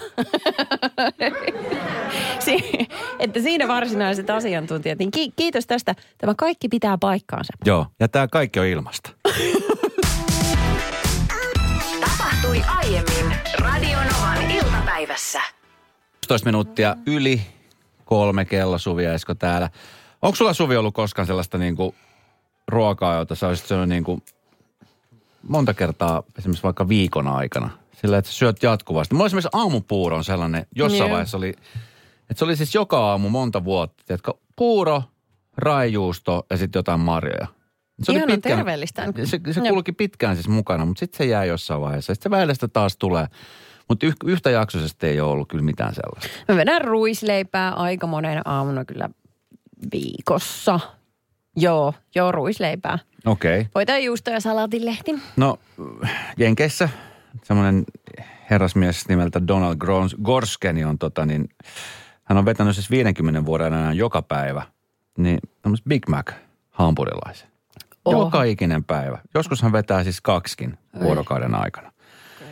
si- 2.38 2.88
että 3.18 3.40
siinä 3.40 3.68
varsinaiset 3.68 4.30
asiantuntijat. 4.30 4.98
Niin 4.98 5.10
ki- 5.10 5.32
kiitos 5.36 5.66
tästä. 5.66 5.94
Tämä 6.18 6.34
kaikki 6.38 6.68
pitää 6.68 6.98
paikkaansa. 6.98 7.52
Joo, 7.64 7.86
ja 8.00 8.08
tämä 8.08 8.28
kaikki 8.28 8.60
on 8.60 8.66
ilmasta. 8.66 9.10
Tapahtui 12.00 12.62
aiemmin 12.76 13.36
Radionovan 13.58 14.50
iltapäivässä. 14.50 15.40
11 16.18 16.46
minuuttia 16.48 16.96
yli 17.06 17.42
kolme 18.04 18.44
kello 18.44 18.78
Suvi 18.78 19.04
ja 19.04 19.14
Esko 19.14 19.34
täällä. 19.34 19.70
Onko 20.22 20.36
sulla 20.36 20.52
Suvi 20.52 20.76
ollut 20.76 20.94
koskaan 20.94 21.26
sellaista 21.26 21.58
niinku 21.58 21.94
ruokaa, 22.68 23.14
jota 23.18 23.34
sä 23.34 23.48
olisit 23.48 23.66
niin 23.86 24.04
kuin 24.04 24.22
monta 25.48 25.74
kertaa 25.74 26.22
esimerkiksi 26.38 26.62
vaikka 26.62 26.88
viikon 26.88 27.26
aikana. 27.26 27.70
Sillä, 27.92 28.18
että 28.18 28.30
syöt 28.30 28.62
jatkuvasti. 28.62 29.14
Mulla 29.14 29.26
esimerkiksi 29.26 29.48
aamupuuro 29.52 30.16
on 30.16 30.24
sellainen, 30.24 30.66
jossain 30.76 31.00
yeah. 31.00 31.10
vaiheessa 31.10 31.36
oli, 31.36 31.48
että 31.48 32.38
se 32.38 32.44
oli 32.44 32.56
siis 32.56 32.74
joka 32.74 33.10
aamu 33.10 33.28
monta 33.28 33.64
vuotta. 33.64 34.04
Tiedätkö, 34.06 34.32
puuro, 34.56 35.02
raijuusto 35.56 36.46
ja 36.50 36.56
sitten 36.56 36.78
jotain 36.78 37.00
marjoja. 37.00 37.46
Se 38.02 38.12
Ihan 38.12 38.24
oli 38.24 38.32
pitkään, 38.32 38.56
terveellistä. 38.58 39.12
Se, 39.24 39.40
se 39.52 39.60
kulki 39.68 39.92
pitkään 39.92 40.36
siis 40.36 40.48
mukana, 40.48 40.84
mutta 40.84 41.00
sitten 41.00 41.18
se 41.18 41.24
jää 41.24 41.44
jossain 41.44 41.80
vaiheessa. 41.80 42.14
Sitten 42.14 42.32
se 42.32 42.36
välistä 42.36 42.68
taas 42.68 42.96
tulee. 42.96 43.26
Mutta 43.88 44.06
yh, 44.06 44.14
yhtä 44.24 44.50
jaksoisesti 44.50 45.06
ei 45.06 45.20
ole 45.20 45.30
ollut 45.30 45.48
kyllä 45.48 45.64
mitään 45.64 45.94
sellaista. 45.94 46.28
Mä 46.48 46.56
vedän 46.56 46.80
ruisleipää 46.80 47.72
aika 47.72 48.06
monen 48.06 48.48
aamuna 48.48 48.84
kyllä 48.84 49.10
viikossa. 49.92 50.80
Joo, 51.56 51.94
joo, 52.14 52.32
ruisleipää. 52.32 52.98
Okei. 53.24 53.60
Okay. 53.60 53.70
Voita 53.74 53.98
juusto 53.98 54.30
ja 54.30 54.40
salatinlehti. 54.40 55.14
No, 55.36 55.58
Jenkeissä 56.36 56.88
semmoinen 57.42 57.84
herrasmies 58.50 59.08
nimeltä 59.08 59.46
Donald 59.48 59.76
Gorskeni 60.22 60.84
on 60.84 60.98
tota 60.98 61.26
niin, 61.26 61.48
hän 62.24 62.38
on 62.38 62.44
vetänyt 62.44 62.74
siis 62.74 62.90
50 62.90 63.46
vuoden 63.46 63.72
ajan 63.72 63.96
joka 63.96 64.22
päivä, 64.22 64.62
niin 65.18 65.38
Big 65.88 66.08
Mac 66.08 66.32
hampurilaisen. 66.70 67.48
Oh. 68.04 68.24
Joka 68.24 68.42
ikinen 68.42 68.84
päivä. 68.84 69.18
Joskus 69.34 69.62
hän 69.62 69.72
vetää 69.72 70.04
siis 70.04 70.20
kaksikin 70.20 70.78
Oi. 70.94 71.00
vuorokauden 71.00 71.54
aikana. 71.54 71.92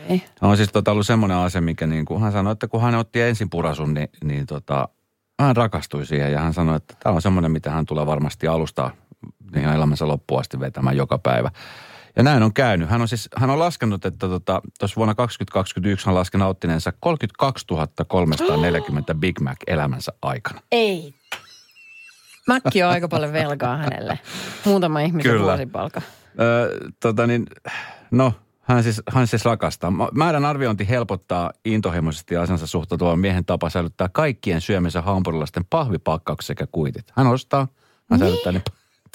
Okay. 0.05 0.19
On 0.41 0.57
siis 0.57 0.71
tota 0.71 0.91
ollut 0.91 1.07
semmoinen 1.07 1.37
asia, 1.37 1.61
mikä 1.61 1.87
niin 1.87 2.05
kuin 2.05 2.21
hän 2.21 2.31
sanoi, 2.31 2.53
että 2.53 2.67
kun 2.67 2.81
hän 2.81 2.95
otti 2.95 3.21
ensin 3.21 3.49
purasun, 3.49 3.93
niin, 3.93 4.09
niin 4.23 4.45
tota, 4.45 4.89
hän 5.39 5.55
rakastui 5.55 6.05
siihen 6.05 6.31
ja 6.31 6.39
hän 6.39 6.53
sanoi, 6.53 6.75
että 6.75 6.95
tämä 6.99 7.15
on 7.15 7.21
semmoinen, 7.21 7.51
mitä 7.51 7.71
hän 7.71 7.85
tulee 7.85 8.05
varmasti 8.05 8.47
alusta 8.47 8.91
niin 9.55 9.69
elämänsä 9.69 10.07
loppuun 10.07 10.39
asti 10.39 10.59
vetämään 10.59 10.97
joka 10.97 11.17
päivä. 11.17 11.51
Ja 12.15 12.23
näin 12.23 12.43
on 12.43 12.53
käynyt. 12.53 12.89
Hän 12.89 13.01
on 13.01 13.07
siis, 13.07 13.29
hän 13.37 13.49
on 13.49 13.59
laskenut, 13.59 14.05
että 14.05 14.19
tuossa 14.19 14.39
tota, 14.39 14.61
vuonna 14.95 15.15
2021 15.15 16.05
hän 16.05 16.15
laski 16.15 16.37
nauttineensa 16.37 16.93
32 16.99 17.65
340 18.07 19.15
Big 19.15 19.39
Mac 19.39 19.57
elämänsä 19.67 20.13
aikana. 20.21 20.61
Ei. 20.71 21.13
Mäkki 22.47 22.83
on 22.83 22.89
aika 22.89 23.07
paljon 23.07 23.33
velkaa 23.33 23.77
hänelle. 23.77 24.19
Muutama 24.65 24.99
ihmisen 24.99 25.31
Kyllä. 25.31 25.45
vuosipalka. 25.45 26.01
Öö, 26.39 26.77
tota 26.99 27.27
niin, 27.27 27.45
no, 28.11 28.33
hän 28.63 28.83
siis, 28.83 29.01
hän 29.09 29.27
siis 29.27 29.45
rakastaa. 29.45 29.93
Määrän 30.13 30.45
arviointi 30.45 30.89
helpottaa 30.89 31.51
intohimoisesti 31.65 32.37
asiansa 32.37 32.67
suhtautuvan 32.67 33.19
miehen 33.19 33.45
tapa 33.45 33.69
säilyttää 33.69 34.09
kaikkien 34.09 34.61
syömisen 34.61 35.03
hampurilaisten 35.03 35.65
pahvipakkaukset 35.69 36.47
sekä 36.47 36.67
kuitit. 36.71 37.11
Hän 37.15 37.27
ostaa, 37.27 37.67
hän 38.09 38.19
niin? 38.19 38.19
säilyttää 38.19 38.51
ne 38.51 38.61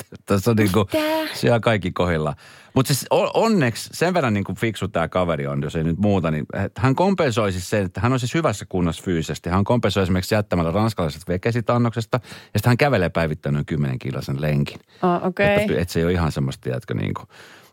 tässä 0.27 0.51
on 0.51 0.57
niinku, 0.57 0.89
siellä 1.35 1.61
kaikki 1.61 1.91
kohilla. 1.93 2.35
Mutta 2.75 2.95
siis 2.95 3.07
onneksi 3.35 3.91
sen 3.93 4.15
verran 4.15 4.35
niinku 4.35 4.55
fiksu 4.55 4.89
tämä 4.89 5.09
kaveri 5.09 5.47
on, 5.47 5.63
jos 5.63 5.77
ei 5.77 5.85
nyt 5.85 5.99
muuta, 5.99 6.31
niin 6.31 6.47
hän 6.77 6.95
kompensoi 6.95 7.53
siis 7.53 7.71
sen, 7.71 7.85
että 7.85 8.01
hän 8.01 8.13
on 8.13 8.21
siis 8.21 8.35
hyvässä 8.35 8.67
kunnossa 8.69 9.03
fyysisesti. 9.05 9.51
Hän 9.51 9.65
kompensoi 9.65 10.03
esimerkiksi 10.03 10.35
jättämällä 10.35 10.71
ranskalaiset 10.71 11.23
vekesitannoksesta 11.29 12.21
ja 12.25 12.59
sitten 12.59 12.71
hän 12.71 12.77
kävelee 12.77 13.09
päivittäin 13.09 13.67
10 13.67 13.99
kilosen 13.99 14.41
lenkin. 14.41 14.81
Oh, 15.03 15.27
okay. 15.27 15.47
että, 15.47 15.81
että 15.81 15.93
se 15.93 16.01
ei 16.01 16.05
ole 16.05 16.13
ihan 16.13 16.33
semmoista, 16.33 16.63
tiedätkö, 16.63 16.95
niinku. 16.95 17.23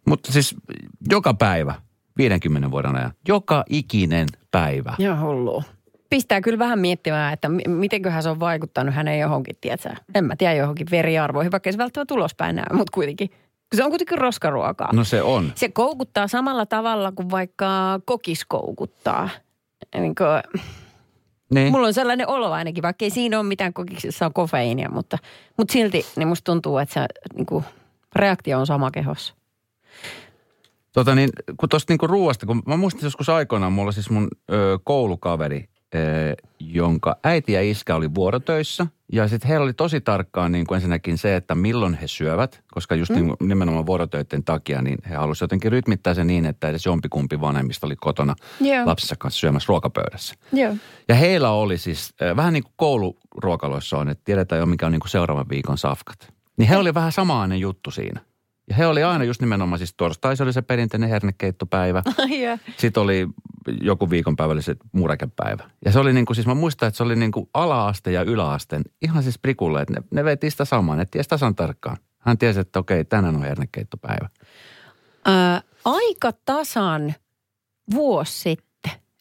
Mutta 0.05 0.31
siis 0.31 0.55
joka 1.09 1.33
päivä, 1.33 1.75
50 2.17 2.71
vuoden 2.71 2.95
ajan, 2.95 3.11
joka 3.27 3.63
ikinen 3.69 4.27
päivä. 4.51 4.93
Ja 4.97 5.19
hullu. 5.19 5.63
pistää 6.09 6.41
kyllä 6.41 6.59
vähän 6.59 6.79
miettimään, 6.79 7.33
että 7.33 7.49
mitenköhän 7.67 8.23
se 8.23 8.29
on 8.29 8.39
vaikuttanut 8.39 8.95
hänen 8.95 9.19
johonkin, 9.19 9.55
tiedätkö? 9.61 9.89
En 10.15 10.25
mä 10.25 10.35
tiedä, 10.35 10.53
johonkin 10.53 10.87
veriarvoihin, 10.91 11.51
vaikka 11.51 11.67
ei 11.67 11.71
se 11.71 11.77
välttämättä 11.77 12.13
ulospäin 12.13 12.55
näy, 12.55 12.65
mutta 12.73 12.91
kuitenkin. 12.93 13.29
Se 13.75 13.83
on 13.83 13.89
kuitenkin 13.89 14.17
roskaruokaa. 14.17 14.89
No 14.93 15.03
se 15.03 15.21
on. 15.21 15.51
Se 15.55 15.69
koukuttaa 15.69 16.27
samalla 16.27 16.65
tavalla 16.65 17.11
kuin 17.11 17.29
vaikka 17.29 17.99
kokis 18.05 18.45
koukuttaa. 18.45 19.29
Niin 19.99 20.15
kuin, 20.15 20.61
Niin. 21.53 21.71
mulla 21.71 21.87
on 21.87 21.93
sellainen 21.93 22.27
olo 22.27 22.51
ainakin, 22.51 22.81
vaikka 22.81 23.05
ei 23.05 23.09
siinä 23.09 23.39
ole 23.39 23.47
mitään 23.47 23.73
kokiksessa 23.73 24.25
on 24.25 24.33
kofeiinia, 24.33 24.89
mutta, 24.89 25.17
mutta 25.57 25.71
silti 25.71 26.05
niin 26.15 26.27
musta 26.27 26.51
tuntuu, 26.51 26.77
että 26.77 26.93
se 26.93 27.05
niin 27.35 27.45
kuin, 27.45 27.63
reaktio 28.15 28.59
on 28.59 28.67
sama 28.67 28.91
kehossa. 28.91 29.33
Tota 30.95 31.15
niin, 31.15 31.29
kun 31.57 31.69
tuosta 31.69 31.91
niinku 31.91 32.07
ruoasta, 32.07 32.45
kun 32.45 32.63
mä 32.65 32.77
muistin 32.77 33.03
joskus 33.03 33.29
aikoinaan, 33.29 33.73
mulla 33.73 33.91
siis 33.91 34.09
mun 34.09 34.27
ö, 34.51 34.79
koulukaveri, 34.83 35.69
ö, 35.95 35.99
jonka 36.59 37.15
äiti 37.23 37.53
ja 37.53 37.61
iskä 37.61 37.95
oli 37.95 38.15
vuorotöissä. 38.15 38.87
Ja 39.11 39.27
sitten 39.27 39.47
heillä 39.47 39.63
oli 39.63 39.73
tosi 39.73 40.01
tarkkaan 40.01 40.51
niin 40.51 40.67
kuin 40.67 40.75
ensinnäkin 40.75 41.17
se, 41.17 41.35
että 41.35 41.55
milloin 41.55 41.93
he 41.93 42.07
syövät, 42.07 42.63
koska 42.71 42.95
just 42.95 43.11
mm. 43.11 43.15
niin, 43.15 43.35
nimenomaan 43.39 43.85
vuorotöiden 43.85 44.43
takia, 44.43 44.81
niin 44.81 44.97
he 45.09 45.15
halusivat 45.15 45.41
jotenkin 45.41 45.71
rytmittää 45.71 46.13
sen 46.13 46.27
niin, 46.27 46.45
että 46.45 46.69
edes 46.69 46.85
jompikumpi 46.85 47.41
vanhemmista 47.41 47.87
oli 47.87 47.95
kotona 47.95 48.35
Joo. 48.61 48.85
lapsensa 48.85 49.15
kanssa 49.19 49.39
syömässä 49.39 49.67
ruokapöydässä. 49.69 50.35
Joo. 50.53 50.75
Ja 51.07 51.15
heillä 51.15 51.49
oli 51.49 51.77
siis, 51.77 52.13
äh, 52.21 52.35
vähän 52.35 52.53
niin 52.53 52.63
kuin 52.63 52.73
kouluruokaloissa 52.75 53.97
on, 53.97 54.09
että 54.09 54.21
tiedetään 54.25 54.59
jo 54.59 54.65
mikä 54.65 54.85
on 54.85 54.91
niin 54.91 54.99
kuin 54.99 55.11
seuraavan 55.11 55.49
viikon 55.49 55.77
safkat. 55.77 56.33
Niin 56.57 56.69
he 56.69 56.77
oli 56.77 56.93
vähän 56.93 57.11
samainen 57.11 57.59
juttu 57.59 57.91
siinä. 57.91 58.21
Ja 58.69 58.75
he 58.75 58.87
oli 58.87 59.03
aina 59.03 59.23
just 59.23 59.41
nimenomaan, 59.41 59.77
siis 59.77 59.93
torstai 59.97 60.37
se 60.37 60.43
oli 60.43 60.53
se 60.53 60.61
perinteinen 60.61 61.09
hernekeittopäivä. 61.09 62.03
Joo. 62.43 62.57
Sitten 62.77 63.03
oli 63.03 63.27
joku 63.81 64.09
viikonpäivä 64.09 64.53
oli 64.53 64.61
se 64.61 64.75
murekepäivä. 64.91 65.69
Ja 65.85 65.91
se 65.91 65.99
oli 65.99 66.13
niin 66.13 66.25
kuin, 66.25 66.35
siis 66.35 66.47
mä 66.47 66.53
muistan, 66.53 66.87
että 66.87 66.97
se 66.97 67.03
oli 67.03 67.15
niin 67.15 67.31
kuin 67.31 67.49
ala-aste 67.53 68.11
ja 68.11 68.21
yläasteen 68.21 68.83
ihan 69.01 69.23
siis 69.23 69.39
prikulle, 69.39 69.81
että 69.81 69.93
ne, 69.93 70.03
ne 70.11 70.23
veti 70.23 70.49
sitä 70.49 70.65
samaa, 70.65 70.95
ne 70.95 71.05
tiesi 71.05 71.29
tasan 71.29 71.55
tarkkaan. 71.55 71.97
Hän 72.19 72.37
tiesi, 72.37 72.59
että 72.59 72.79
okei, 72.79 73.05
tänään 73.05 73.35
on 73.35 73.43
hernekeittopäivä. 73.43 74.29
Ää, 75.25 75.61
aika 75.85 76.31
tasan 76.45 77.13
vuosi 77.93 78.39
sitten, 78.39 78.65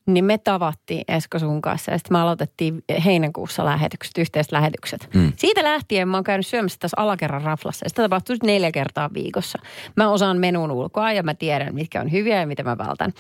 niin 0.07 0.25
me 0.25 0.39
tavattiin 0.39 1.05
Esko 1.09 1.39
sun 1.39 1.63
kanssa 1.63 1.91
ja 1.93 1.99
sitten 1.99 2.13
me 2.17 2.21
aloitettiin 2.21 2.85
heinäkuussa 3.05 3.65
lähetykset, 3.65 4.19
yhteiset 4.19 4.53
lähetykset. 4.53 5.09
Mm. 5.15 5.33
Siitä 5.37 5.65
lähtien 5.65 6.09
mä 6.09 6.17
oon 6.17 6.25
käynyt 6.25 6.47
syömässä 6.47 6.79
tässä 6.81 6.97
alakerran 7.01 7.43
raflassa 7.43 7.85
ja 7.87 7.89
sitä 7.89 8.03
tapahtuu 8.03 8.37
neljä 8.43 8.73
kertaa 8.73 9.11
viikossa. 9.15 9.59
Mä 9.97 10.11
osaan 10.11 10.39
menun 10.39 10.71
ulkoa 10.71 11.13
ja 11.13 11.23
mä 11.23 11.35
tiedän, 11.35 11.75
mitkä 11.75 12.01
on 12.01 12.13
hyviä 12.13 12.41
ja 12.41 12.47
mitä 12.47 12.63
mä 12.63 12.79
vältän. 12.79 13.13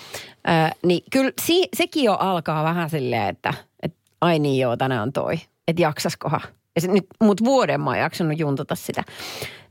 Ää, 0.45 0.73
niin 0.87 1.05
kyllä 1.13 1.33
si- 1.43 1.69
sekin 1.77 2.05
jo 2.05 2.15
alkaa 2.15 2.65
vähän 2.65 2.91
silleen, 2.91 3.29
että 3.29 3.55
et, 3.83 3.95
ai 4.21 4.39
niin 4.39 4.61
joo, 4.61 4.77
tänään 4.77 5.03
on 5.03 5.13
toi. 5.13 5.39
Että 5.69 5.83
jaksaskohan. 5.83 6.41
Ja 6.75 6.81
se, 6.81 6.89
nyt, 6.89 7.07
mut 7.21 7.45
vuoden 7.45 7.81
mä 7.81 7.91
oon 7.91 7.99
jaksanut 7.99 8.39
juntata 8.39 8.75
sitä. 8.75 9.05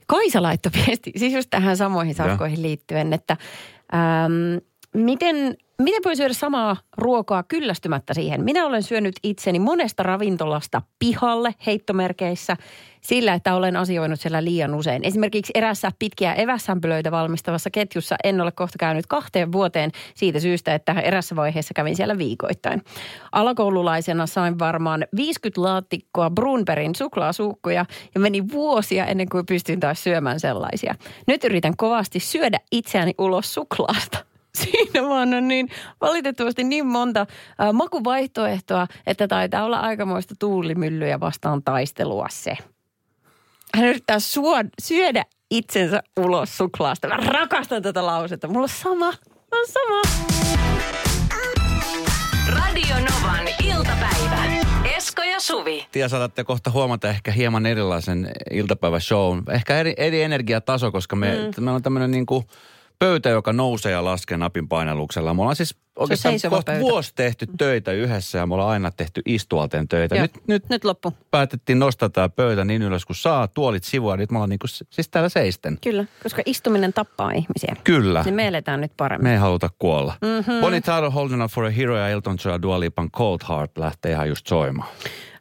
Kaisa 0.07 0.41
laittoi 0.41 0.71
viesti, 0.87 1.11
siis 1.15 1.33
just 1.33 1.49
tähän 1.49 1.77
samoihin 1.77 2.15
Joo. 2.19 2.27
safkoihin 2.27 2.61
liittyen, 2.61 3.13
että 3.13 3.37
äm, 3.93 4.61
miten, 4.93 5.57
miten 5.81 6.01
voi 6.05 6.15
syödä 6.15 6.33
samaa 6.33 6.77
ruokaa 6.97 7.43
kyllästymättä 7.43 8.13
siihen? 8.13 8.43
Minä 8.43 8.65
olen 8.65 8.83
syönyt 8.83 9.15
itseni 9.23 9.59
monesta 9.59 10.03
ravintolasta 10.03 10.81
pihalle 10.99 11.55
heittomerkeissä 11.65 12.57
sillä, 13.01 13.33
että 13.33 13.55
olen 13.55 13.75
asioinut 13.75 14.19
siellä 14.19 14.43
liian 14.43 14.75
usein. 14.75 15.03
Esimerkiksi 15.03 15.51
erässä 15.55 15.91
pitkiä 15.99 16.33
evässämpylöitä 16.33 17.11
valmistavassa 17.11 17.69
ketjussa 17.69 18.15
en 18.23 18.41
ole 18.41 18.51
kohta 18.51 18.77
käynyt 18.79 19.07
kahteen 19.07 19.51
vuoteen 19.51 19.91
siitä 20.15 20.39
syystä, 20.39 20.75
että 20.75 20.93
erässä 20.93 21.35
vaiheessa 21.35 21.73
kävin 21.73 21.95
siellä 21.95 22.17
viikoittain. 22.17 22.81
Alakoululaisena 23.31 24.25
sain 24.25 24.59
varmaan 24.59 25.05
50 25.15 25.61
laatikkoa 25.61 26.29
Brunbergin 26.29 26.95
suklaasuukkuja 26.95 27.85
ja 28.15 28.19
meni 28.19 28.49
vuosia 28.51 29.05
ennen 29.05 29.29
kuin 29.29 29.45
pystyin 29.45 29.79
taas 29.79 30.03
syömään 30.03 30.39
sellaisia. 30.39 30.95
Nyt 31.27 31.43
yritän 31.43 31.77
kovasti 31.77 32.19
syödä 32.19 32.59
itseäni 32.71 33.13
ulos 33.17 33.53
suklaasta. 33.53 34.32
Siinä 34.61 35.09
vaan 35.09 35.33
on 35.33 35.47
niin 35.47 35.69
valitettavasti 36.01 36.63
niin 36.63 36.87
monta 36.87 37.21
äh, 37.21 37.73
makuvaihtoehtoa, 37.73 38.87
että 39.07 39.27
taitaa 39.27 39.65
olla 39.65 39.79
aikamoista 39.79 40.35
tuulimyllyjä 40.39 41.19
vastaan 41.19 41.63
taistelua 41.63 42.27
se. 42.29 42.57
Hän 43.75 43.85
yrittää 43.85 44.19
suod, 44.19 44.65
syödä 44.81 45.25
itsensä 45.51 46.03
ulos 46.19 46.57
suklaasta. 46.57 47.07
Mä 47.07 47.15
rakastan 47.15 47.81
tätä 47.81 48.05
lausetta. 48.05 48.47
Mulla 48.47 48.63
on 48.63 48.69
sama. 48.69 49.07
On 49.51 49.67
sama. 49.67 50.01
Radio 52.49 52.95
Novan 52.95 53.47
iltapäivä. 53.63 54.63
Esko 54.97 55.23
ja 55.23 55.39
Suvi. 55.39 55.87
Ja 55.95 56.09
saatatte 56.09 56.43
kohta 56.43 56.71
huomata 56.71 57.09
ehkä 57.09 57.31
hieman 57.31 57.65
erilaisen 57.65 58.31
iltapäiväshown. 58.51 59.43
Ehkä 59.51 59.79
eri, 59.79 59.93
eri 59.97 60.23
energiataso, 60.23 60.91
koska 60.91 61.15
me, 61.15 61.27
mm. 61.27 61.63
meillä 61.63 61.75
on 61.75 61.83
tämmöinen 61.83 62.11
niin 62.11 62.25
kuin 62.25 62.45
pöytä, 63.03 63.29
joka 63.29 63.53
nousee 63.53 63.91
ja 63.91 64.05
laskee 64.05 64.37
napin 64.37 64.67
painalluksella. 64.67 65.33
Me 65.33 65.41
ollaan 65.41 65.55
siis 65.55 65.75
oikeastaan 65.99 66.35
kohta 66.49 66.71
pöytä. 66.71 66.81
vuosi 66.81 67.11
tehty 67.15 67.47
töitä 67.57 67.91
yhdessä 67.91 68.37
ja 68.37 68.45
me 68.47 68.53
ollaan 68.53 68.69
aina 68.69 68.91
tehty 68.91 69.21
istualteen 69.25 69.87
töitä. 69.87 70.15
Joo. 70.15 70.21
Nyt, 70.21 70.47
nyt 70.47 70.69
Nyt 70.69 70.85
loppu. 70.85 71.13
päätettiin 71.31 71.79
nostaa 71.79 72.09
tämä 72.09 72.29
pöytä 72.29 72.65
niin 72.65 72.81
ylös 72.81 73.05
kuin 73.05 73.17
saa, 73.17 73.47
tuolit 73.47 73.83
sivua. 73.83 74.17
Nyt 74.17 74.31
me 74.31 74.37
ollaan 74.37 74.49
niin 74.49 74.59
kuin, 74.59 74.69
siis 74.89 75.09
täällä 75.09 75.29
seisten. 75.29 75.77
Kyllä, 75.81 76.05
koska 76.23 76.41
istuminen 76.45 76.93
tappaa 76.93 77.31
ihmisiä. 77.31 77.75
Kyllä. 77.83 78.23
Niin 78.23 78.35
me 78.35 78.47
eletään 78.47 78.81
nyt 78.81 78.91
paremmin. 78.97 79.23
Me 79.23 79.31
ei 79.33 79.39
haluta 79.39 79.69
kuolla. 79.79 80.13
Mhm. 80.21 80.31
Mm-hmm. 80.33 80.61
Bonnie 80.61 80.81
Tyler 80.81 81.09
Holding 81.11 81.43
Up 81.43 81.51
for 81.51 81.65
a 81.65 81.69
Hero 81.69 81.97
ja 81.97 82.09
Elton 82.09 82.37
John 82.45 82.53
ja 82.53 82.61
Dua 82.61 82.79
Lipan 82.79 83.11
Cold 83.11 83.39
Heart 83.49 83.77
lähtee 83.77 84.11
ihan 84.11 84.29
just 84.29 84.47
soimaan. 84.47 84.89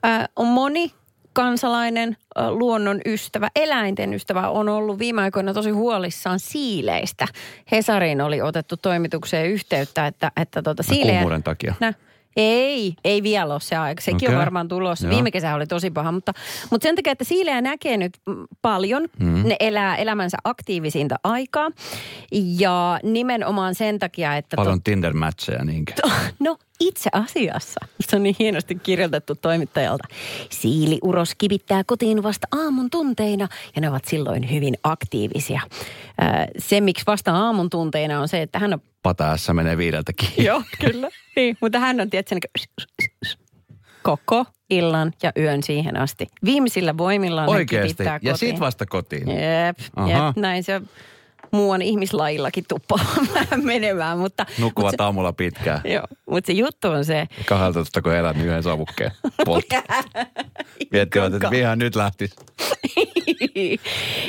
Ää, 0.02 0.26
on 0.36 0.46
moni 0.46 0.92
kansalainen, 1.32 2.16
luonnon 2.50 3.00
ystävä, 3.06 3.48
eläinten 3.56 4.14
ystävä 4.14 4.48
on 4.48 4.68
ollut 4.68 4.98
viime 4.98 5.22
aikoina 5.22 5.54
tosi 5.54 5.70
huolissaan 5.70 6.40
siileistä. 6.40 7.26
Hesariin 7.72 8.20
oli 8.20 8.42
otettu 8.42 8.76
toimitukseen 8.76 9.46
yhteyttä, 9.46 10.06
että, 10.06 10.32
että 10.36 10.62
tuota, 10.62 10.82
siilejä... 10.82 11.12
kuumuuden 11.12 11.42
takia. 11.42 11.74
Nä, 11.80 11.92
ei, 12.36 12.94
ei 13.04 13.22
vielä 13.22 13.52
ole 13.52 13.60
se 13.60 13.76
aika. 13.76 14.00
Sekin 14.00 14.28
Okei. 14.28 14.34
on 14.34 14.40
varmaan 14.40 14.68
tulossa. 14.68 15.06
Joo. 15.06 15.14
Viime 15.14 15.30
kesä 15.30 15.54
oli 15.54 15.66
tosi 15.66 15.90
paha, 15.90 16.12
mutta, 16.12 16.32
mutta 16.70 16.82
sen 16.82 16.96
takia, 16.96 17.12
että 17.12 17.24
siilejä 17.24 17.60
näkee 17.60 17.96
nyt 17.96 18.18
paljon. 18.62 19.08
Mm. 19.18 19.42
Ne 19.48 19.56
elää 19.60 19.96
elämänsä 19.96 20.38
aktiivisinta 20.44 21.16
aikaa. 21.24 21.70
Ja 22.32 23.00
nimenomaan 23.02 23.74
sen 23.74 23.98
takia, 23.98 24.36
että... 24.36 24.56
Paljon 24.56 24.82
Tinder-matcheja 24.82 25.64
niinkään. 25.64 25.98
No 26.38 26.58
itse 26.88 27.10
asiassa. 27.12 27.80
Se 28.00 28.16
on 28.16 28.22
niin 28.22 28.36
hienosti 28.38 28.74
kirjoitettu 28.74 29.34
toimittajalta. 29.34 30.08
Siiliuros 30.50 31.34
kivittää 31.38 31.84
kotiin 31.86 32.22
vasta 32.22 32.46
aamun 32.52 32.90
tunteina 32.90 33.48
ja 33.74 33.80
ne 33.80 33.88
ovat 33.88 34.04
silloin 34.04 34.50
hyvin 34.50 34.74
aktiivisia. 34.84 35.60
Se, 36.58 36.80
miksi 36.80 37.04
vasta 37.06 37.32
aamun 37.32 37.70
tunteina 37.70 38.20
on 38.20 38.28
se, 38.28 38.42
että 38.42 38.58
hän 38.58 38.72
on... 38.72 38.80
Pataessa 39.02 39.54
menee 39.54 39.76
viideltä 39.76 40.12
kiinni. 40.12 40.44
Joo, 40.44 40.62
kyllä. 40.80 41.08
niin, 41.36 41.56
mutta 41.60 41.78
hän 41.78 42.00
on 42.00 42.10
tietysti 42.10 42.48
koko 44.02 44.44
illan 44.70 45.12
ja 45.22 45.32
yön 45.36 45.62
siihen 45.62 45.96
asti. 45.96 46.26
Viimeisillä 46.44 46.96
voimillaan 46.96 47.48
Oikeasti. 47.48 47.94
kivittää 47.94 48.18
Ja 48.22 48.36
sit 48.36 48.60
vasta 48.60 48.86
kotiin. 48.86 49.28
Jep, 49.28 49.78
jep, 49.78 50.36
näin 50.36 50.64
se 50.64 50.82
muuan 51.52 51.82
ihmislajillakin 51.82 52.64
tuppaa 52.68 52.98
vähän 53.34 53.64
menemään, 53.64 54.18
mutta... 54.18 54.46
Nukkuvat 54.58 54.92
mutta 54.92 55.04
aamulla 55.04 55.32
pitkään. 55.32 55.80
se, 55.82 55.88
joo, 55.94 56.06
mutta 56.30 56.46
se 56.46 56.52
juttu 56.52 56.88
on 56.88 57.04
se, 57.04 57.26
12 57.46 58.02
kun 58.02 58.14
elät, 58.14 58.36
niin 58.36 58.46
yhden 58.48 58.62
savukkeen 58.62 59.10
polttaa. 59.44 59.82
Miettivät, 60.90 61.34
että 61.34 61.48
ihan 61.52 61.78
nyt 61.78 61.96
lähtisi. 61.96 62.36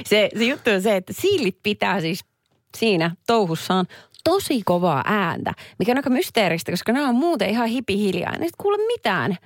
se, 0.06 0.30
se 0.38 0.46
juttu 0.46 0.70
on 0.70 0.82
se, 0.82 0.96
että 0.96 1.14
siilit 1.14 1.58
pitää 1.64 2.02
siis 2.02 2.26
siinä 2.78 3.16
touhussaan 3.28 3.86
tosi 4.24 4.62
kovaa 4.66 5.04
ääntä, 5.06 5.54
mikä 5.80 5.92
on 5.92 5.98
aika 5.98 6.10
mysteeristä, 6.10 6.72
koska 6.72 6.92
nämä 6.92 7.10
on 7.10 7.16
muuten 7.16 7.50
ihan 7.50 7.68
hipihiljaa. 7.68 8.38
Ne 8.38 8.46
et 8.46 8.56
kuule 8.58 8.78
mitään. 8.88 9.38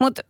Mutta 0.00 0.22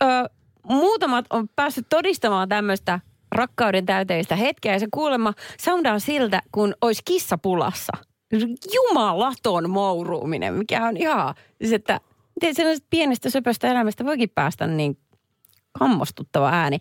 muutamat 0.63 1.25
on 1.31 1.49
päässyt 1.57 1.87
todistamaan 1.89 2.49
tämmöistä 2.49 3.01
rakkauden 3.33 3.87
täyteistä 3.87 4.37
hetkeä 4.37 4.73
ja 4.73 4.79
se 4.79 4.87
kuulemma 4.95 5.33
soundaa 5.61 5.99
siltä, 5.99 6.43
kun 6.53 6.75
olisi 6.81 7.03
kissa 7.05 7.39
pulassa. 7.39 7.93
Jumalaton 8.75 9.71
mouruuminen, 9.71 10.55
mikä 10.55 10.87
on 10.87 10.97
ihan, 10.97 11.35
siis 11.61 11.73
että 11.73 12.01
miten 12.41 12.55
sellaisesta 12.55 12.87
pienestä 12.91 13.31
söpöstä 13.31 13.71
elämästä 13.71 14.05
voikin 14.05 14.31
päästä 14.35 14.67
niin 14.67 14.99
kammostuttava 15.79 16.51
ääni. 16.53 16.79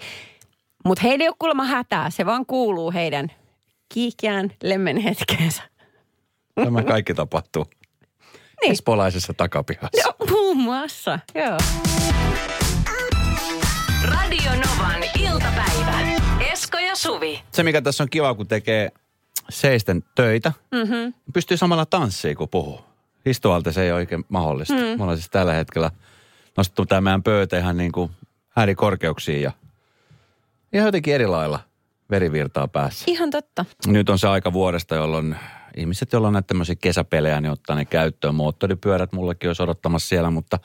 Mutta 0.86 1.02
heillä 1.04 1.24
ei 1.24 1.28
ole 1.28 1.36
kuulemma 1.40 1.66
hätää, 1.66 2.10
se 2.10 2.26
vaan 2.26 2.46
kuuluu 2.46 2.92
heidän 2.92 3.32
kiihkeään 3.94 4.50
lemmen 4.64 4.98
hetkeensä. 4.98 5.62
Tämä 6.56 6.84
kaikki 6.84 7.14
tapahtuu. 7.14 7.66
Niin. 8.62 8.72
Espolaisessa 8.72 9.34
takapihassa. 9.38 10.02
Joo, 10.04 10.30
muun 10.30 10.58
muassa, 10.58 11.20
joo. 11.36 11.58
Radio 14.04 14.52
iltapäivä. 14.54 14.71
Esko 16.74 16.86
ja 16.88 16.96
Suvi. 16.96 17.44
Se, 17.52 17.64
mikä 17.64 17.82
tässä 17.82 18.04
on 18.04 18.10
kiva, 18.10 18.36
kun 18.36 18.48
tekee 18.48 18.92
seisten 19.50 20.04
töitä, 20.16 20.52
Mm-hmm. 20.72 21.14
pystyy 21.34 21.58
samalla 21.58 21.86
tanssiin, 21.86 22.36
kun 22.38 22.50
puhuu. 22.50 22.82
Istualta 23.26 23.72
se 23.72 23.84
ei 23.84 23.92
ole 23.92 23.98
oikein 24.00 24.26
mahdollista. 24.30 24.74
Mm. 24.74 24.98
Mulla 24.98 25.12
on 25.12 25.18
siis 25.18 25.30
tällä 25.30 25.54
hetkellä 25.54 25.92
nostettu 26.58 26.86
tämä 26.86 27.02
meidän 27.02 27.24
pöytä 27.24 27.58
ihan 27.58 27.78
niin 27.78 27.92
kuin 27.92 28.12
äärikorkeuksiin 28.56 29.42
ja 29.42 29.52
ihan 30.74 30.86
jotenkin 30.86 31.14
eri 31.14 31.28
lailla 31.28 31.60
verivirtaa 32.12 32.68
päässä. 32.68 33.06
Ihan 33.08 33.30
totta. 33.30 33.66
Nyt 33.88 34.10
on 34.10 34.20
se 34.20 34.28
aika 34.28 34.54
vuodesta, 34.54 34.96
jolloin 34.96 35.36
ihmiset, 35.78 36.14
joilla 36.14 36.28
on 36.28 36.34
näitä 36.34 36.48
tämmöisiä 36.48 36.76
kesäpelejä, 36.76 37.42
niin 37.42 37.52
ottaa 37.52 37.76
ne 37.76 37.86
käyttöön. 37.86 38.36
Moottoripyörät 38.36 39.12
mullekin 39.12 39.50
olisi 39.50 39.64
odottamassa 39.64 40.08
siellä, 40.08 40.30
mutta 40.30 40.60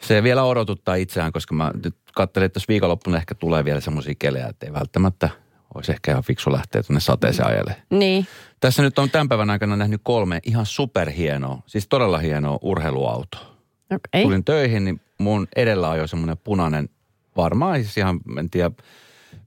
se 0.00 0.22
vielä 0.22 0.44
odotuttaa 0.44 0.94
itseään, 0.94 1.32
koska 1.32 1.54
mä 1.54 1.70
nyt 1.84 1.96
katselin, 2.14 2.46
että 2.46 2.56
jos 2.56 2.68
viikonloppuna 2.68 3.16
ehkä 3.16 3.34
tulee 3.34 3.64
vielä 3.64 3.80
semmoisia 3.80 4.14
kelejä, 4.18 4.46
että 4.46 4.66
ei 4.66 4.72
välttämättä 4.72 5.28
olisi 5.74 5.92
ehkä 5.92 6.10
ihan 6.10 6.24
fiksu 6.24 6.52
lähteä 6.52 6.82
tuonne 6.82 7.00
sateeseen 7.00 7.48
ajelemaan. 7.48 7.82
Niin. 7.90 8.26
Tässä 8.60 8.82
nyt 8.82 8.98
on 8.98 9.10
tämän 9.10 9.28
päivän 9.28 9.50
aikana 9.50 9.76
nähnyt 9.76 10.00
kolme 10.04 10.40
ihan 10.42 10.66
superhienoa, 10.66 11.62
siis 11.66 11.88
todella 11.88 12.18
hienoa 12.18 12.58
urheiluautoa. 12.62 13.40
Okay. 13.90 14.22
Tulin 14.22 14.44
töihin, 14.44 14.84
niin 14.84 15.00
mun 15.18 15.48
edellä 15.56 15.96
jo 15.96 16.06
semmoinen 16.06 16.36
punainen, 16.44 16.88
varmaan 17.36 17.76
siis 17.76 17.98
ihan, 17.98 18.20
en 18.38 18.50
tiedä 18.50 18.70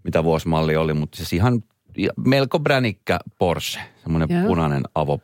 mitä 0.03 0.23
vuosimalli 0.23 0.75
oli, 0.75 0.93
mutta 0.93 1.17
siis 1.17 1.33
ihan 1.33 1.63
melko 2.25 2.59
bränikkä 2.59 3.19
Porsche, 3.39 3.81
semmoinen 4.03 4.37
Joo. 4.37 4.47
punainen 4.47 4.83
avo 4.95 5.17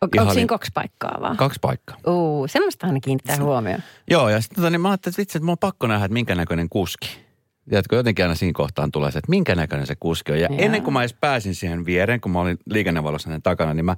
Porsche. 0.00 0.20
Onko 0.20 0.34
siinä 0.34 0.46
kaksi 0.46 0.70
paikkaa 0.74 1.18
vaan? 1.20 1.36
Kaksi 1.36 1.58
paikkaa. 1.60 1.96
Uu, 2.06 2.48
semmoista 2.48 2.86
aina 2.86 3.00
kiinnittää 3.00 3.36
huomioon. 3.36 3.82
Joo, 4.10 4.28
ja 4.28 4.40
sitten 4.40 4.56
tota, 4.56 4.70
niin 4.70 4.80
mä 4.80 4.88
ajattelin, 4.90 5.12
että 5.12 5.20
vitsi, 5.20 5.38
että 5.38 5.44
mun 5.44 5.52
on 5.52 5.58
pakko 5.58 5.86
nähdä, 5.86 6.04
että 6.04 6.12
minkä 6.12 6.34
näköinen 6.34 6.68
kuski. 6.68 7.08
Tiedätkö, 7.68 7.96
jotenkin 7.96 8.24
aina 8.24 8.34
siinä 8.34 8.52
kohtaan 8.54 8.92
tulee 8.92 9.10
se, 9.10 9.18
että 9.18 9.30
minkä 9.30 9.54
näköinen 9.54 9.86
se 9.86 9.94
kuski 10.00 10.32
on. 10.32 10.40
Ja 10.40 10.48
Joo. 10.50 10.58
ennen 10.60 10.82
kuin 10.82 10.94
mä 10.94 11.00
edes 11.00 11.16
pääsin 11.20 11.54
siihen 11.54 11.86
viereen, 11.86 12.20
kun 12.20 12.32
mä 12.32 12.40
olin 12.40 12.58
liikennevalossa 12.70 13.28
hänen 13.28 13.42
takana, 13.42 13.74
niin 13.74 13.84
mä 13.84 13.96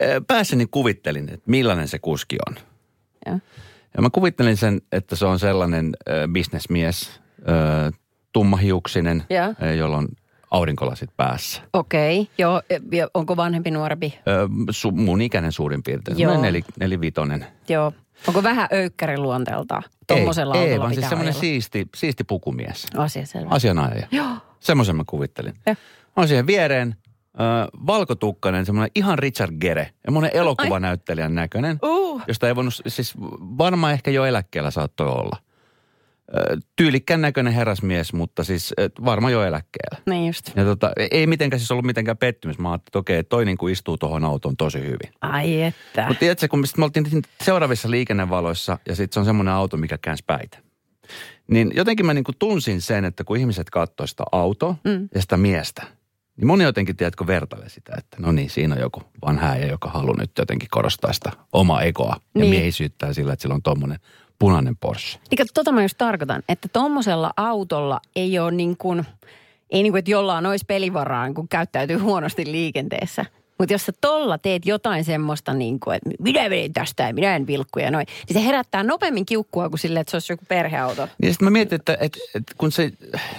eh, 0.00 0.22
päässäni 0.26 0.66
kuvittelin, 0.70 1.28
että 1.28 1.50
millainen 1.50 1.88
se 1.88 1.98
kuski 1.98 2.36
on. 2.48 2.54
Joo. 3.26 3.38
Ja 3.96 4.02
mä 4.02 4.10
kuvittelin 4.10 4.56
sen, 4.56 4.80
että 4.92 5.16
se 5.16 5.26
on 5.26 5.38
sellainen 5.38 5.96
äh, 6.08 6.14
bisnesmies, 6.32 7.20
äh, 7.48 7.92
tummahiuksinen, 8.32 9.24
äh, 9.32 9.76
jolla 9.76 9.96
on 9.96 10.08
aurinkolasit 10.50 11.10
päässä. 11.16 11.62
Okei, 11.72 12.20
okay. 12.20 12.34
joo. 12.38 12.62
ja 12.92 13.08
Onko 13.14 13.36
vanhempi, 13.36 13.70
nuorempi? 13.70 14.18
Ö, 14.28 14.48
su, 14.70 14.90
mun 14.90 15.20
ikäinen 15.20 15.52
suurin 15.52 15.82
piirtein. 15.82 16.18
Joo. 16.18 16.42
Neli, 16.42 16.64
nelivitonen. 16.80 17.46
Joo. 17.68 17.92
Onko 18.28 18.42
vähän 18.42 18.68
öykkäri 18.72 19.18
luonteelta? 19.18 19.82
Tuommoisella 20.06 20.54
ei, 20.56 20.70
ei, 20.70 20.80
vaan 20.80 20.94
siis 20.94 21.08
semmoinen 21.08 21.34
siisti, 21.34 21.86
siisti 21.96 22.24
pukumies. 22.24 22.86
Asia 22.96 23.26
selvä. 23.26 23.50
Asianajaja. 23.50 24.06
Joo. 24.10 24.28
Semmoisen 24.60 24.96
mä 24.96 25.02
kuvittelin. 25.06 25.54
Joo. 25.66 25.76
On 26.16 26.28
siihen 26.28 26.46
viereen 26.46 26.94
ö, 27.34 27.42
valkotukkainen, 27.86 28.66
semmoinen 28.66 28.90
ihan 28.94 29.18
Richard 29.18 29.56
Gere. 29.60 29.90
Semmoinen 30.04 30.30
elokuvanäyttelijän 30.34 31.34
näköinen, 31.34 31.78
Uh. 31.82 32.22
josta 32.28 32.48
ei 32.48 32.56
voinut, 32.56 32.74
siis 32.86 33.14
varmaan 33.40 33.92
ehkä 33.92 34.10
jo 34.10 34.24
eläkkeellä 34.24 34.70
saattoi 34.70 35.08
olla. 35.08 35.36
Tyylikkään 36.76 37.20
näköinen 37.20 37.52
herrasmies, 37.52 38.12
mutta 38.12 38.44
siis 38.44 38.74
ö, 38.80 38.90
varmaan 39.04 39.32
jo 39.32 39.42
eläkkeellä. 39.42 40.02
Niin 40.06 40.26
just. 40.26 40.52
Ja 40.56 40.64
tota, 40.64 40.90
ei 41.10 41.26
mitenkään 41.26 41.60
siis 41.60 41.70
ollut 41.70 41.86
mitenkään 41.86 42.16
pettymys. 42.16 42.58
Mä 42.58 42.70
ajattelin, 42.70 42.88
että 42.90 42.98
okei, 42.98 43.24
toi 43.24 43.44
niin 43.44 43.58
kuin 43.58 43.72
istuu 43.72 43.98
tuohon 43.98 44.24
autoon 44.24 44.56
tosi 44.56 44.78
hyvin. 44.80 45.12
Ai 45.20 45.62
että. 45.62 46.04
Mutta 46.08 46.20
tiedätkö, 46.20 46.48
kun 46.48 46.64
me, 46.76 46.84
oltiin 46.84 47.22
seuraavissa 47.42 47.90
liikennevaloissa 47.90 48.78
ja 48.88 48.96
sitten 48.96 49.14
se 49.14 49.20
on 49.20 49.26
semmoinen 49.26 49.54
auto, 49.54 49.76
mikä 49.76 49.98
käänsi 49.98 50.24
päitä. 50.26 50.58
Niin 51.50 51.70
jotenkin 51.74 52.06
mä 52.06 52.14
niinku 52.14 52.32
tunsin 52.38 52.80
sen, 52.80 53.04
että 53.04 53.24
kun 53.24 53.36
ihmiset 53.36 53.70
katsoi 53.70 54.08
sitä 54.08 54.24
autoa 54.32 54.74
mm. 54.84 55.08
ja 55.14 55.20
sitä 55.20 55.36
miestä, 55.36 55.82
niin 56.36 56.46
moni 56.46 56.64
jotenkin, 56.64 56.96
tiedätkö, 56.96 57.26
vertailee 57.26 57.68
sitä, 57.68 57.92
että 57.98 58.16
no 58.20 58.32
niin, 58.32 58.50
siinä 58.50 58.74
on 58.74 58.80
joku 58.80 59.02
vanha 59.26 59.46
äijä, 59.48 59.66
joka 59.66 59.88
haluaa 59.88 60.16
nyt 60.16 60.30
jotenkin 60.38 60.68
korostaa 60.70 61.12
sitä 61.12 61.32
omaa 61.52 61.82
egoa 61.82 62.16
ja 62.34 62.40
Niin. 62.40 62.50
miehisyyttää 62.50 63.12
sillä, 63.12 63.32
että 63.32 63.42
sillä 63.42 63.54
on 63.54 63.62
tommonen 63.62 63.98
punainen 64.38 64.76
Porsche. 64.76 65.20
Niin 65.30 65.46
tota 65.54 65.72
mä 65.72 65.82
just 65.82 65.98
tarkoitan, 65.98 66.42
että 66.48 66.68
tuommoisella 66.72 67.30
autolla 67.36 68.00
ei 68.16 68.38
ole 68.38 68.50
niin 68.50 68.76
kuin, 68.76 69.04
ei 69.70 69.82
niin 69.82 69.92
kuin, 69.92 69.98
että 69.98 70.10
jollain 70.10 70.46
olisi 70.46 70.64
pelivaraa, 70.68 71.32
kun 71.32 71.48
käyttäytyy 71.48 71.96
huonosti 71.96 72.52
liikenteessä. 72.52 73.24
Mutta 73.58 73.74
jos 73.74 73.86
sä 73.86 73.92
tolla 74.00 74.38
teet 74.38 74.66
jotain 74.66 75.04
semmoista, 75.04 75.54
niin 75.54 75.80
kuin, 75.80 75.96
että 75.96 76.10
minä 76.18 76.48
menen 76.48 76.72
tästä 76.72 77.02
ja 77.02 77.14
minä 77.14 77.36
en 77.36 77.46
vilkku 77.46 77.78
ja 77.78 77.90
noin, 77.90 78.06
niin 78.28 78.42
se 78.42 78.46
herättää 78.46 78.82
nopeammin 78.82 79.26
kiukkua 79.26 79.68
kuin 79.68 79.78
silleen, 79.78 80.00
että 80.00 80.10
se 80.10 80.16
olisi 80.16 80.32
joku 80.32 80.44
perheauto. 80.48 81.08
Niin 81.22 81.32
sitten 81.32 81.46
mä 81.46 81.50
mietin, 81.50 81.76
että, 81.76 81.96
että, 82.00 82.18
että 82.34 82.54
kun 82.58 82.72
se, 82.72 82.92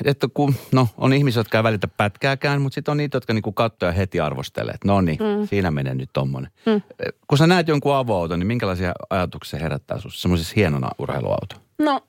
että 0.06 0.28
kun, 0.34 0.56
no 0.72 0.88
on 0.98 1.14
ihmisiä, 1.14 1.40
jotka 1.40 1.58
ei 1.58 1.64
välitä 1.64 1.88
pätkääkään, 1.88 2.62
mutta 2.62 2.76
sitten 2.76 2.92
on 2.92 2.98
niitä, 2.98 3.16
jotka 3.16 3.34
niinku 3.34 3.52
katsoo 3.52 3.90
ja 3.90 3.94
heti 3.94 4.20
arvostelee, 4.20 4.74
että 4.74 4.88
no 4.88 5.02
niin, 5.02 5.18
mm. 5.20 5.48
siinä 5.48 5.72
menee 5.72 5.96
nyt 5.96 6.10
tommonen. 6.14 6.52
Mm. 6.66 6.82
Kun 7.28 7.38
sä 7.38 7.48
näet 7.48 7.68
jonkun 7.68 7.96
avoauton, 7.96 8.40
niin 8.40 8.48
minkälaisia 8.48 8.94
ajatuksia 9.10 9.50
se 9.50 9.64
herättää 9.64 10.00
sinussa 10.00 10.22
semmoisessa 10.22 10.54
hienona 10.56 10.90
urheiluauto? 10.98 11.56
No, 11.80 12.02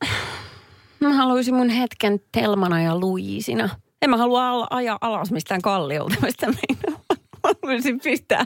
mä 1.01 1.13
haluaisin 1.13 1.55
mun 1.55 1.69
hetken 1.69 2.21
Telmana 2.33 2.83
ja 2.83 2.99
Luisina. 2.99 3.69
En 4.03 4.11
mä 4.11 4.17
halua 4.17 4.67
ajaa 4.71 4.99
alas 5.01 5.33
mistään 5.33 5.63
kalliolta, 5.63 6.15
mistä 6.23 6.47
meinaa. 6.47 7.00
Haluaisin 7.63 8.01
pistää 8.01 8.45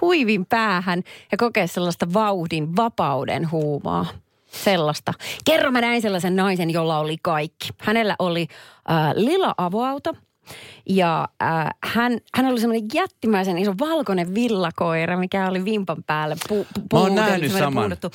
huivin 0.00 0.46
päähän 0.46 1.02
ja 1.32 1.38
kokea 1.38 1.66
sellaista 1.66 2.06
vauhdin, 2.14 2.76
vapauden 2.76 3.50
huumaa. 3.50 4.06
Sellaista. 4.46 5.14
Kerro 5.44 5.70
mä 5.70 5.80
näin 5.80 6.02
sellaisen 6.02 6.36
naisen, 6.36 6.70
jolla 6.70 6.98
oli 6.98 7.16
kaikki. 7.22 7.68
Hänellä 7.78 8.16
oli 8.18 8.46
äh, 8.90 9.12
lila 9.14 9.54
avoauto 9.58 10.14
ja 10.88 11.28
äh, 11.42 11.66
hän, 11.84 12.18
hän 12.34 12.46
oli 12.46 12.60
semmoinen 12.60 12.88
jättimäisen 12.94 13.58
iso 13.58 13.74
valkoinen 13.80 14.34
villakoira, 14.34 15.16
mikä 15.16 15.48
oli 15.48 15.64
vimpan 15.64 16.04
päälle 16.06 16.36
pu, 16.48 16.66
pu, 16.90 16.96
Mä 16.96 17.00
oon 17.02 17.14
nähnyt 17.14 17.52
saman. 17.52 17.82
puudottu. 17.82 18.10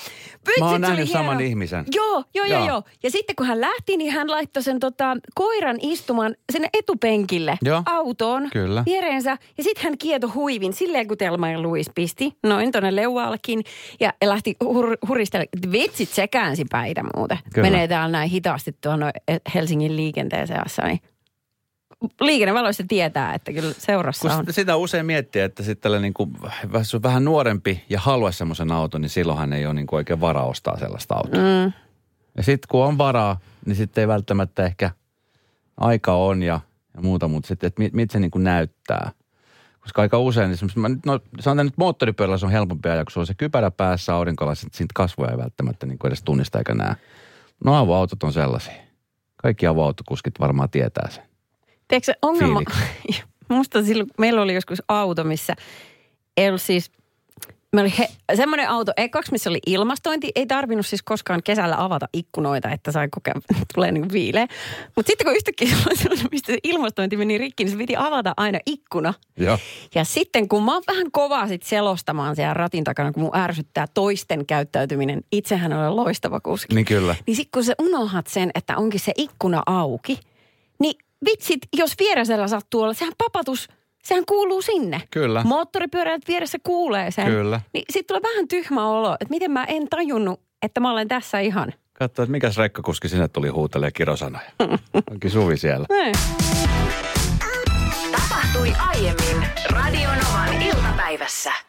Mä 0.59 0.69
oon 0.69 0.81
nähnyt 0.81 1.09
saman 1.09 1.37
hieno. 1.37 1.49
ihmisen. 1.49 1.85
Joo, 1.95 2.23
joo, 2.35 2.45
joo, 2.45 2.65
Joo. 2.67 2.83
Ja 3.03 3.11
sitten 3.11 3.35
kun 3.35 3.45
hän 3.45 3.61
lähti, 3.61 3.97
niin 3.97 4.11
hän 4.13 4.31
laittoi 4.31 4.63
sen 4.63 4.79
tota, 4.79 5.17
koiran 5.35 5.77
istumaan 5.81 6.35
sinne 6.51 6.69
etupenkille 6.79 7.57
Joo. 7.61 7.83
autoon 7.85 8.49
Kyllä. 8.53 8.83
viereensä. 8.85 9.37
Ja 9.57 9.63
sitten 9.63 9.83
hän 9.83 9.97
kieto 9.97 10.31
huivin 10.35 10.73
silleen, 10.73 11.07
kun 11.07 11.17
Telma 11.17 11.49
ja 11.49 11.61
Luis 11.61 11.89
pisti 11.95 12.31
noin 12.43 12.71
tonne 12.71 12.95
leuallekin. 12.95 13.63
Ja, 13.99 14.13
lähti 14.25 14.55
hur, 14.63 14.97
huristelemaan. 15.07 15.71
Vitsit, 15.71 16.09
se 16.09 16.27
käänsi 16.27 16.65
päitä 16.69 17.03
muuten. 17.15 17.37
Kyllä. 17.53 17.69
Menee 17.69 17.87
täällä 17.87 18.11
näin 18.11 18.29
hitaasti 18.29 18.75
tuonne 18.81 19.11
Helsingin 19.55 19.95
liikenteeseen 19.95 20.61
niin 20.83 20.99
liikennevaloista 22.21 22.83
tietää, 22.87 23.33
että 23.33 23.53
kyllä 23.53 23.73
seurassa 23.77 24.21
Kun 24.21 24.31
on. 24.31 24.37
sitä, 24.37 24.51
sitä 24.51 24.75
usein 24.75 25.05
miettii, 25.05 25.41
että 25.41 25.63
sitten 25.63 25.81
tällä 25.81 25.99
niin 25.99 26.13
kuin, 26.13 26.31
jos 26.73 26.95
on 26.95 27.03
vähän 27.03 27.25
nuorempi 27.25 27.83
ja 27.89 27.99
haluaisi 27.99 28.37
semmoisen 28.37 28.71
auton, 28.71 29.01
niin 29.01 29.09
silloinhan 29.09 29.53
ei 29.53 29.65
ole 29.65 29.73
niin 29.73 29.87
kuin 29.87 29.97
oikein 29.97 30.21
varaa 30.21 30.45
ostaa 30.45 30.79
sellaista 30.79 31.15
autoa. 31.15 31.41
Mm. 31.41 31.73
Ja 32.37 32.43
sitten 32.43 32.67
kun 32.71 32.85
on 32.85 32.97
varaa, 32.97 33.39
niin 33.65 33.75
sitten 33.75 34.01
ei 34.01 34.07
välttämättä 34.07 34.65
ehkä 34.65 34.91
aika 35.77 36.13
on 36.13 36.43
ja, 36.43 36.59
ja 36.95 37.01
muuta, 37.01 37.27
mutta 37.27 37.47
sitten, 37.47 37.67
että 37.67 37.81
mit, 37.81 37.93
mit 37.93 38.11
se 38.11 38.19
niin 38.19 38.31
kuin 38.31 38.43
näyttää. 38.43 39.11
Koska 39.79 40.01
aika 40.01 40.19
usein, 40.19 40.51
esimerkiksi, 40.51 40.79
mä 40.79 40.89
no, 41.05 41.19
sanotaan 41.39 41.65
nyt 41.67 41.77
moottoripyörällä 41.77 42.37
se 42.37 42.45
on 42.45 42.51
helpompi 42.51 42.89
ajaa, 42.89 43.03
kun 43.03 43.11
se 43.11 43.19
on 43.19 43.27
se 43.27 43.33
kypärä 43.33 43.71
päässä 43.71 44.15
aurinkolla, 44.15 44.55
sitten 44.55 44.77
siitä 44.77 44.91
kasvoja 44.95 45.31
ei 45.31 45.37
välttämättä 45.37 45.85
niin 45.85 45.99
kuin 45.99 46.09
edes 46.09 46.23
tunnista 46.23 46.57
eikä 46.57 46.73
näe. 46.73 46.95
No 47.65 47.75
avoautot 47.75 48.23
on 48.23 48.33
sellaisia. 48.33 48.73
Kaikki 49.37 49.67
avoautokuskit 49.67 50.39
varmaan 50.39 50.69
tietää 50.69 51.09
sen. 51.09 51.28
Tiedätkö 51.89 52.05
se 52.05 52.17
ongelma, 52.21 52.61
musta 53.49 53.83
silloin, 53.83 54.09
meillä 54.17 54.41
oli 54.41 54.53
joskus 54.53 54.81
auto, 54.87 55.23
missä 55.23 55.53
ei 56.37 56.47
ollut 56.47 56.61
siis, 56.61 56.91
me 57.73 57.81
oli 57.81 57.93
he, 57.99 58.07
semmoinen 58.35 58.69
auto 58.69 58.91
ekaksi, 58.97 59.31
missä 59.31 59.49
oli 59.49 59.59
ilmastointi. 59.65 60.31
Ei 60.35 60.45
tarvinnut 60.45 60.85
siis 60.85 61.03
koskaan 61.03 61.43
kesällä 61.43 61.83
avata 61.83 62.07
ikkunoita, 62.13 62.69
että 62.69 62.91
sai 62.91 63.07
kokea, 63.11 63.33
tulee 63.75 63.91
niin 63.91 64.11
viileä. 64.11 64.47
Mutta 64.95 65.09
sitten 65.09 65.25
kun 65.25 65.35
yhtäkkiä 65.35 65.67
sellainen, 65.93 66.27
mistä 66.31 66.51
se 66.51 66.57
ilmastointi 66.63 67.17
meni 67.17 67.37
rikki, 67.37 67.63
niin 67.63 67.71
se 67.71 67.77
piti 67.77 67.95
avata 67.95 68.33
aina 68.37 68.59
ikkuna. 68.65 69.13
Joo. 69.37 69.57
Ja 69.95 70.03
sitten 70.03 70.49
kun 70.49 70.63
mä 70.63 70.73
oon 70.73 70.83
vähän 70.87 71.11
kovaa 71.11 71.47
sit 71.47 71.63
selostamaan 71.63 72.35
siellä 72.35 72.53
ratin 72.53 72.83
takana, 72.83 73.11
kun 73.11 73.23
mun 73.23 73.35
ärsyttää 73.35 73.85
toisten 73.93 74.45
käyttäytyminen, 74.45 75.21
itsehän 75.31 75.73
olen 75.73 75.95
loistava 75.95 76.39
kuski. 76.39 76.75
Niin 76.75 76.85
kyllä. 76.85 77.15
Niin 77.27 77.35
sitten 77.35 77.51
kun 77.53 77.63
sä 77.63 77.73
unohat 77.79 78.27
sen, 78.27 78.51
että 78.55 78.77
onkin 78.77 78.99
se 78.99 79.11
ikkuna 79.17 79.63
auki, 79.65 80.19
niin 80.79 80.95
vitsit, 81.25 81.59
jos 81.77 81.93
vieresellä 81.99 82.47
sattuu 82.47 82.81
olla, 82.81 82.93
sehän 82.93 83.13
papatus, 83.17 83.67
sehän 84.03 84.25
kuuluu 84.25 84.61
sinne. 84.61 85.01
Kyllä. 85.11 85.43
Moottoripyöräilijät 85.43 86.27
vieressä 86.27 86.57
kuulee 86.63 87.11
sen. 87.11 87.25
Kyllä. 87.25 87.61
Niin 87.73 87.85
sitten 87.89 88.17
tulee 88.17 88.33
vähän 88.33 88.47
tyhmä 88.47 88.87
olo, 88.87 89.13
että 89.13 89.29
miten 89.29 89.51
mä 89.51 89.63
en 89.63 89.87
tajunnut, 89.89 90.41
että 90.61 90.79
mä 90.79 90.91
olen 90.91 91.07
tässä 91.07 91.39
ihan. 91.39 91.73
Katso, 91.93 92.23
että 92.23 92.31
mikäs 92.31 92.57
rekkakuski 92.57 93.09
sinne 93.09 93.27
tuli 93.27 93.49
huutelee 93.49 93.91
kirosanoja. 93.91 94.51
Onkin 95.11 95.31
Suvi 95.31 95.57
siellä. 95.57 95.85
Näin. 95.89 96.15
Tapahtui 98.11 98.73
aiemmin 98.87 99.47
Radionovan 99.69 100.61
iltapäivässä. 100.61 101.68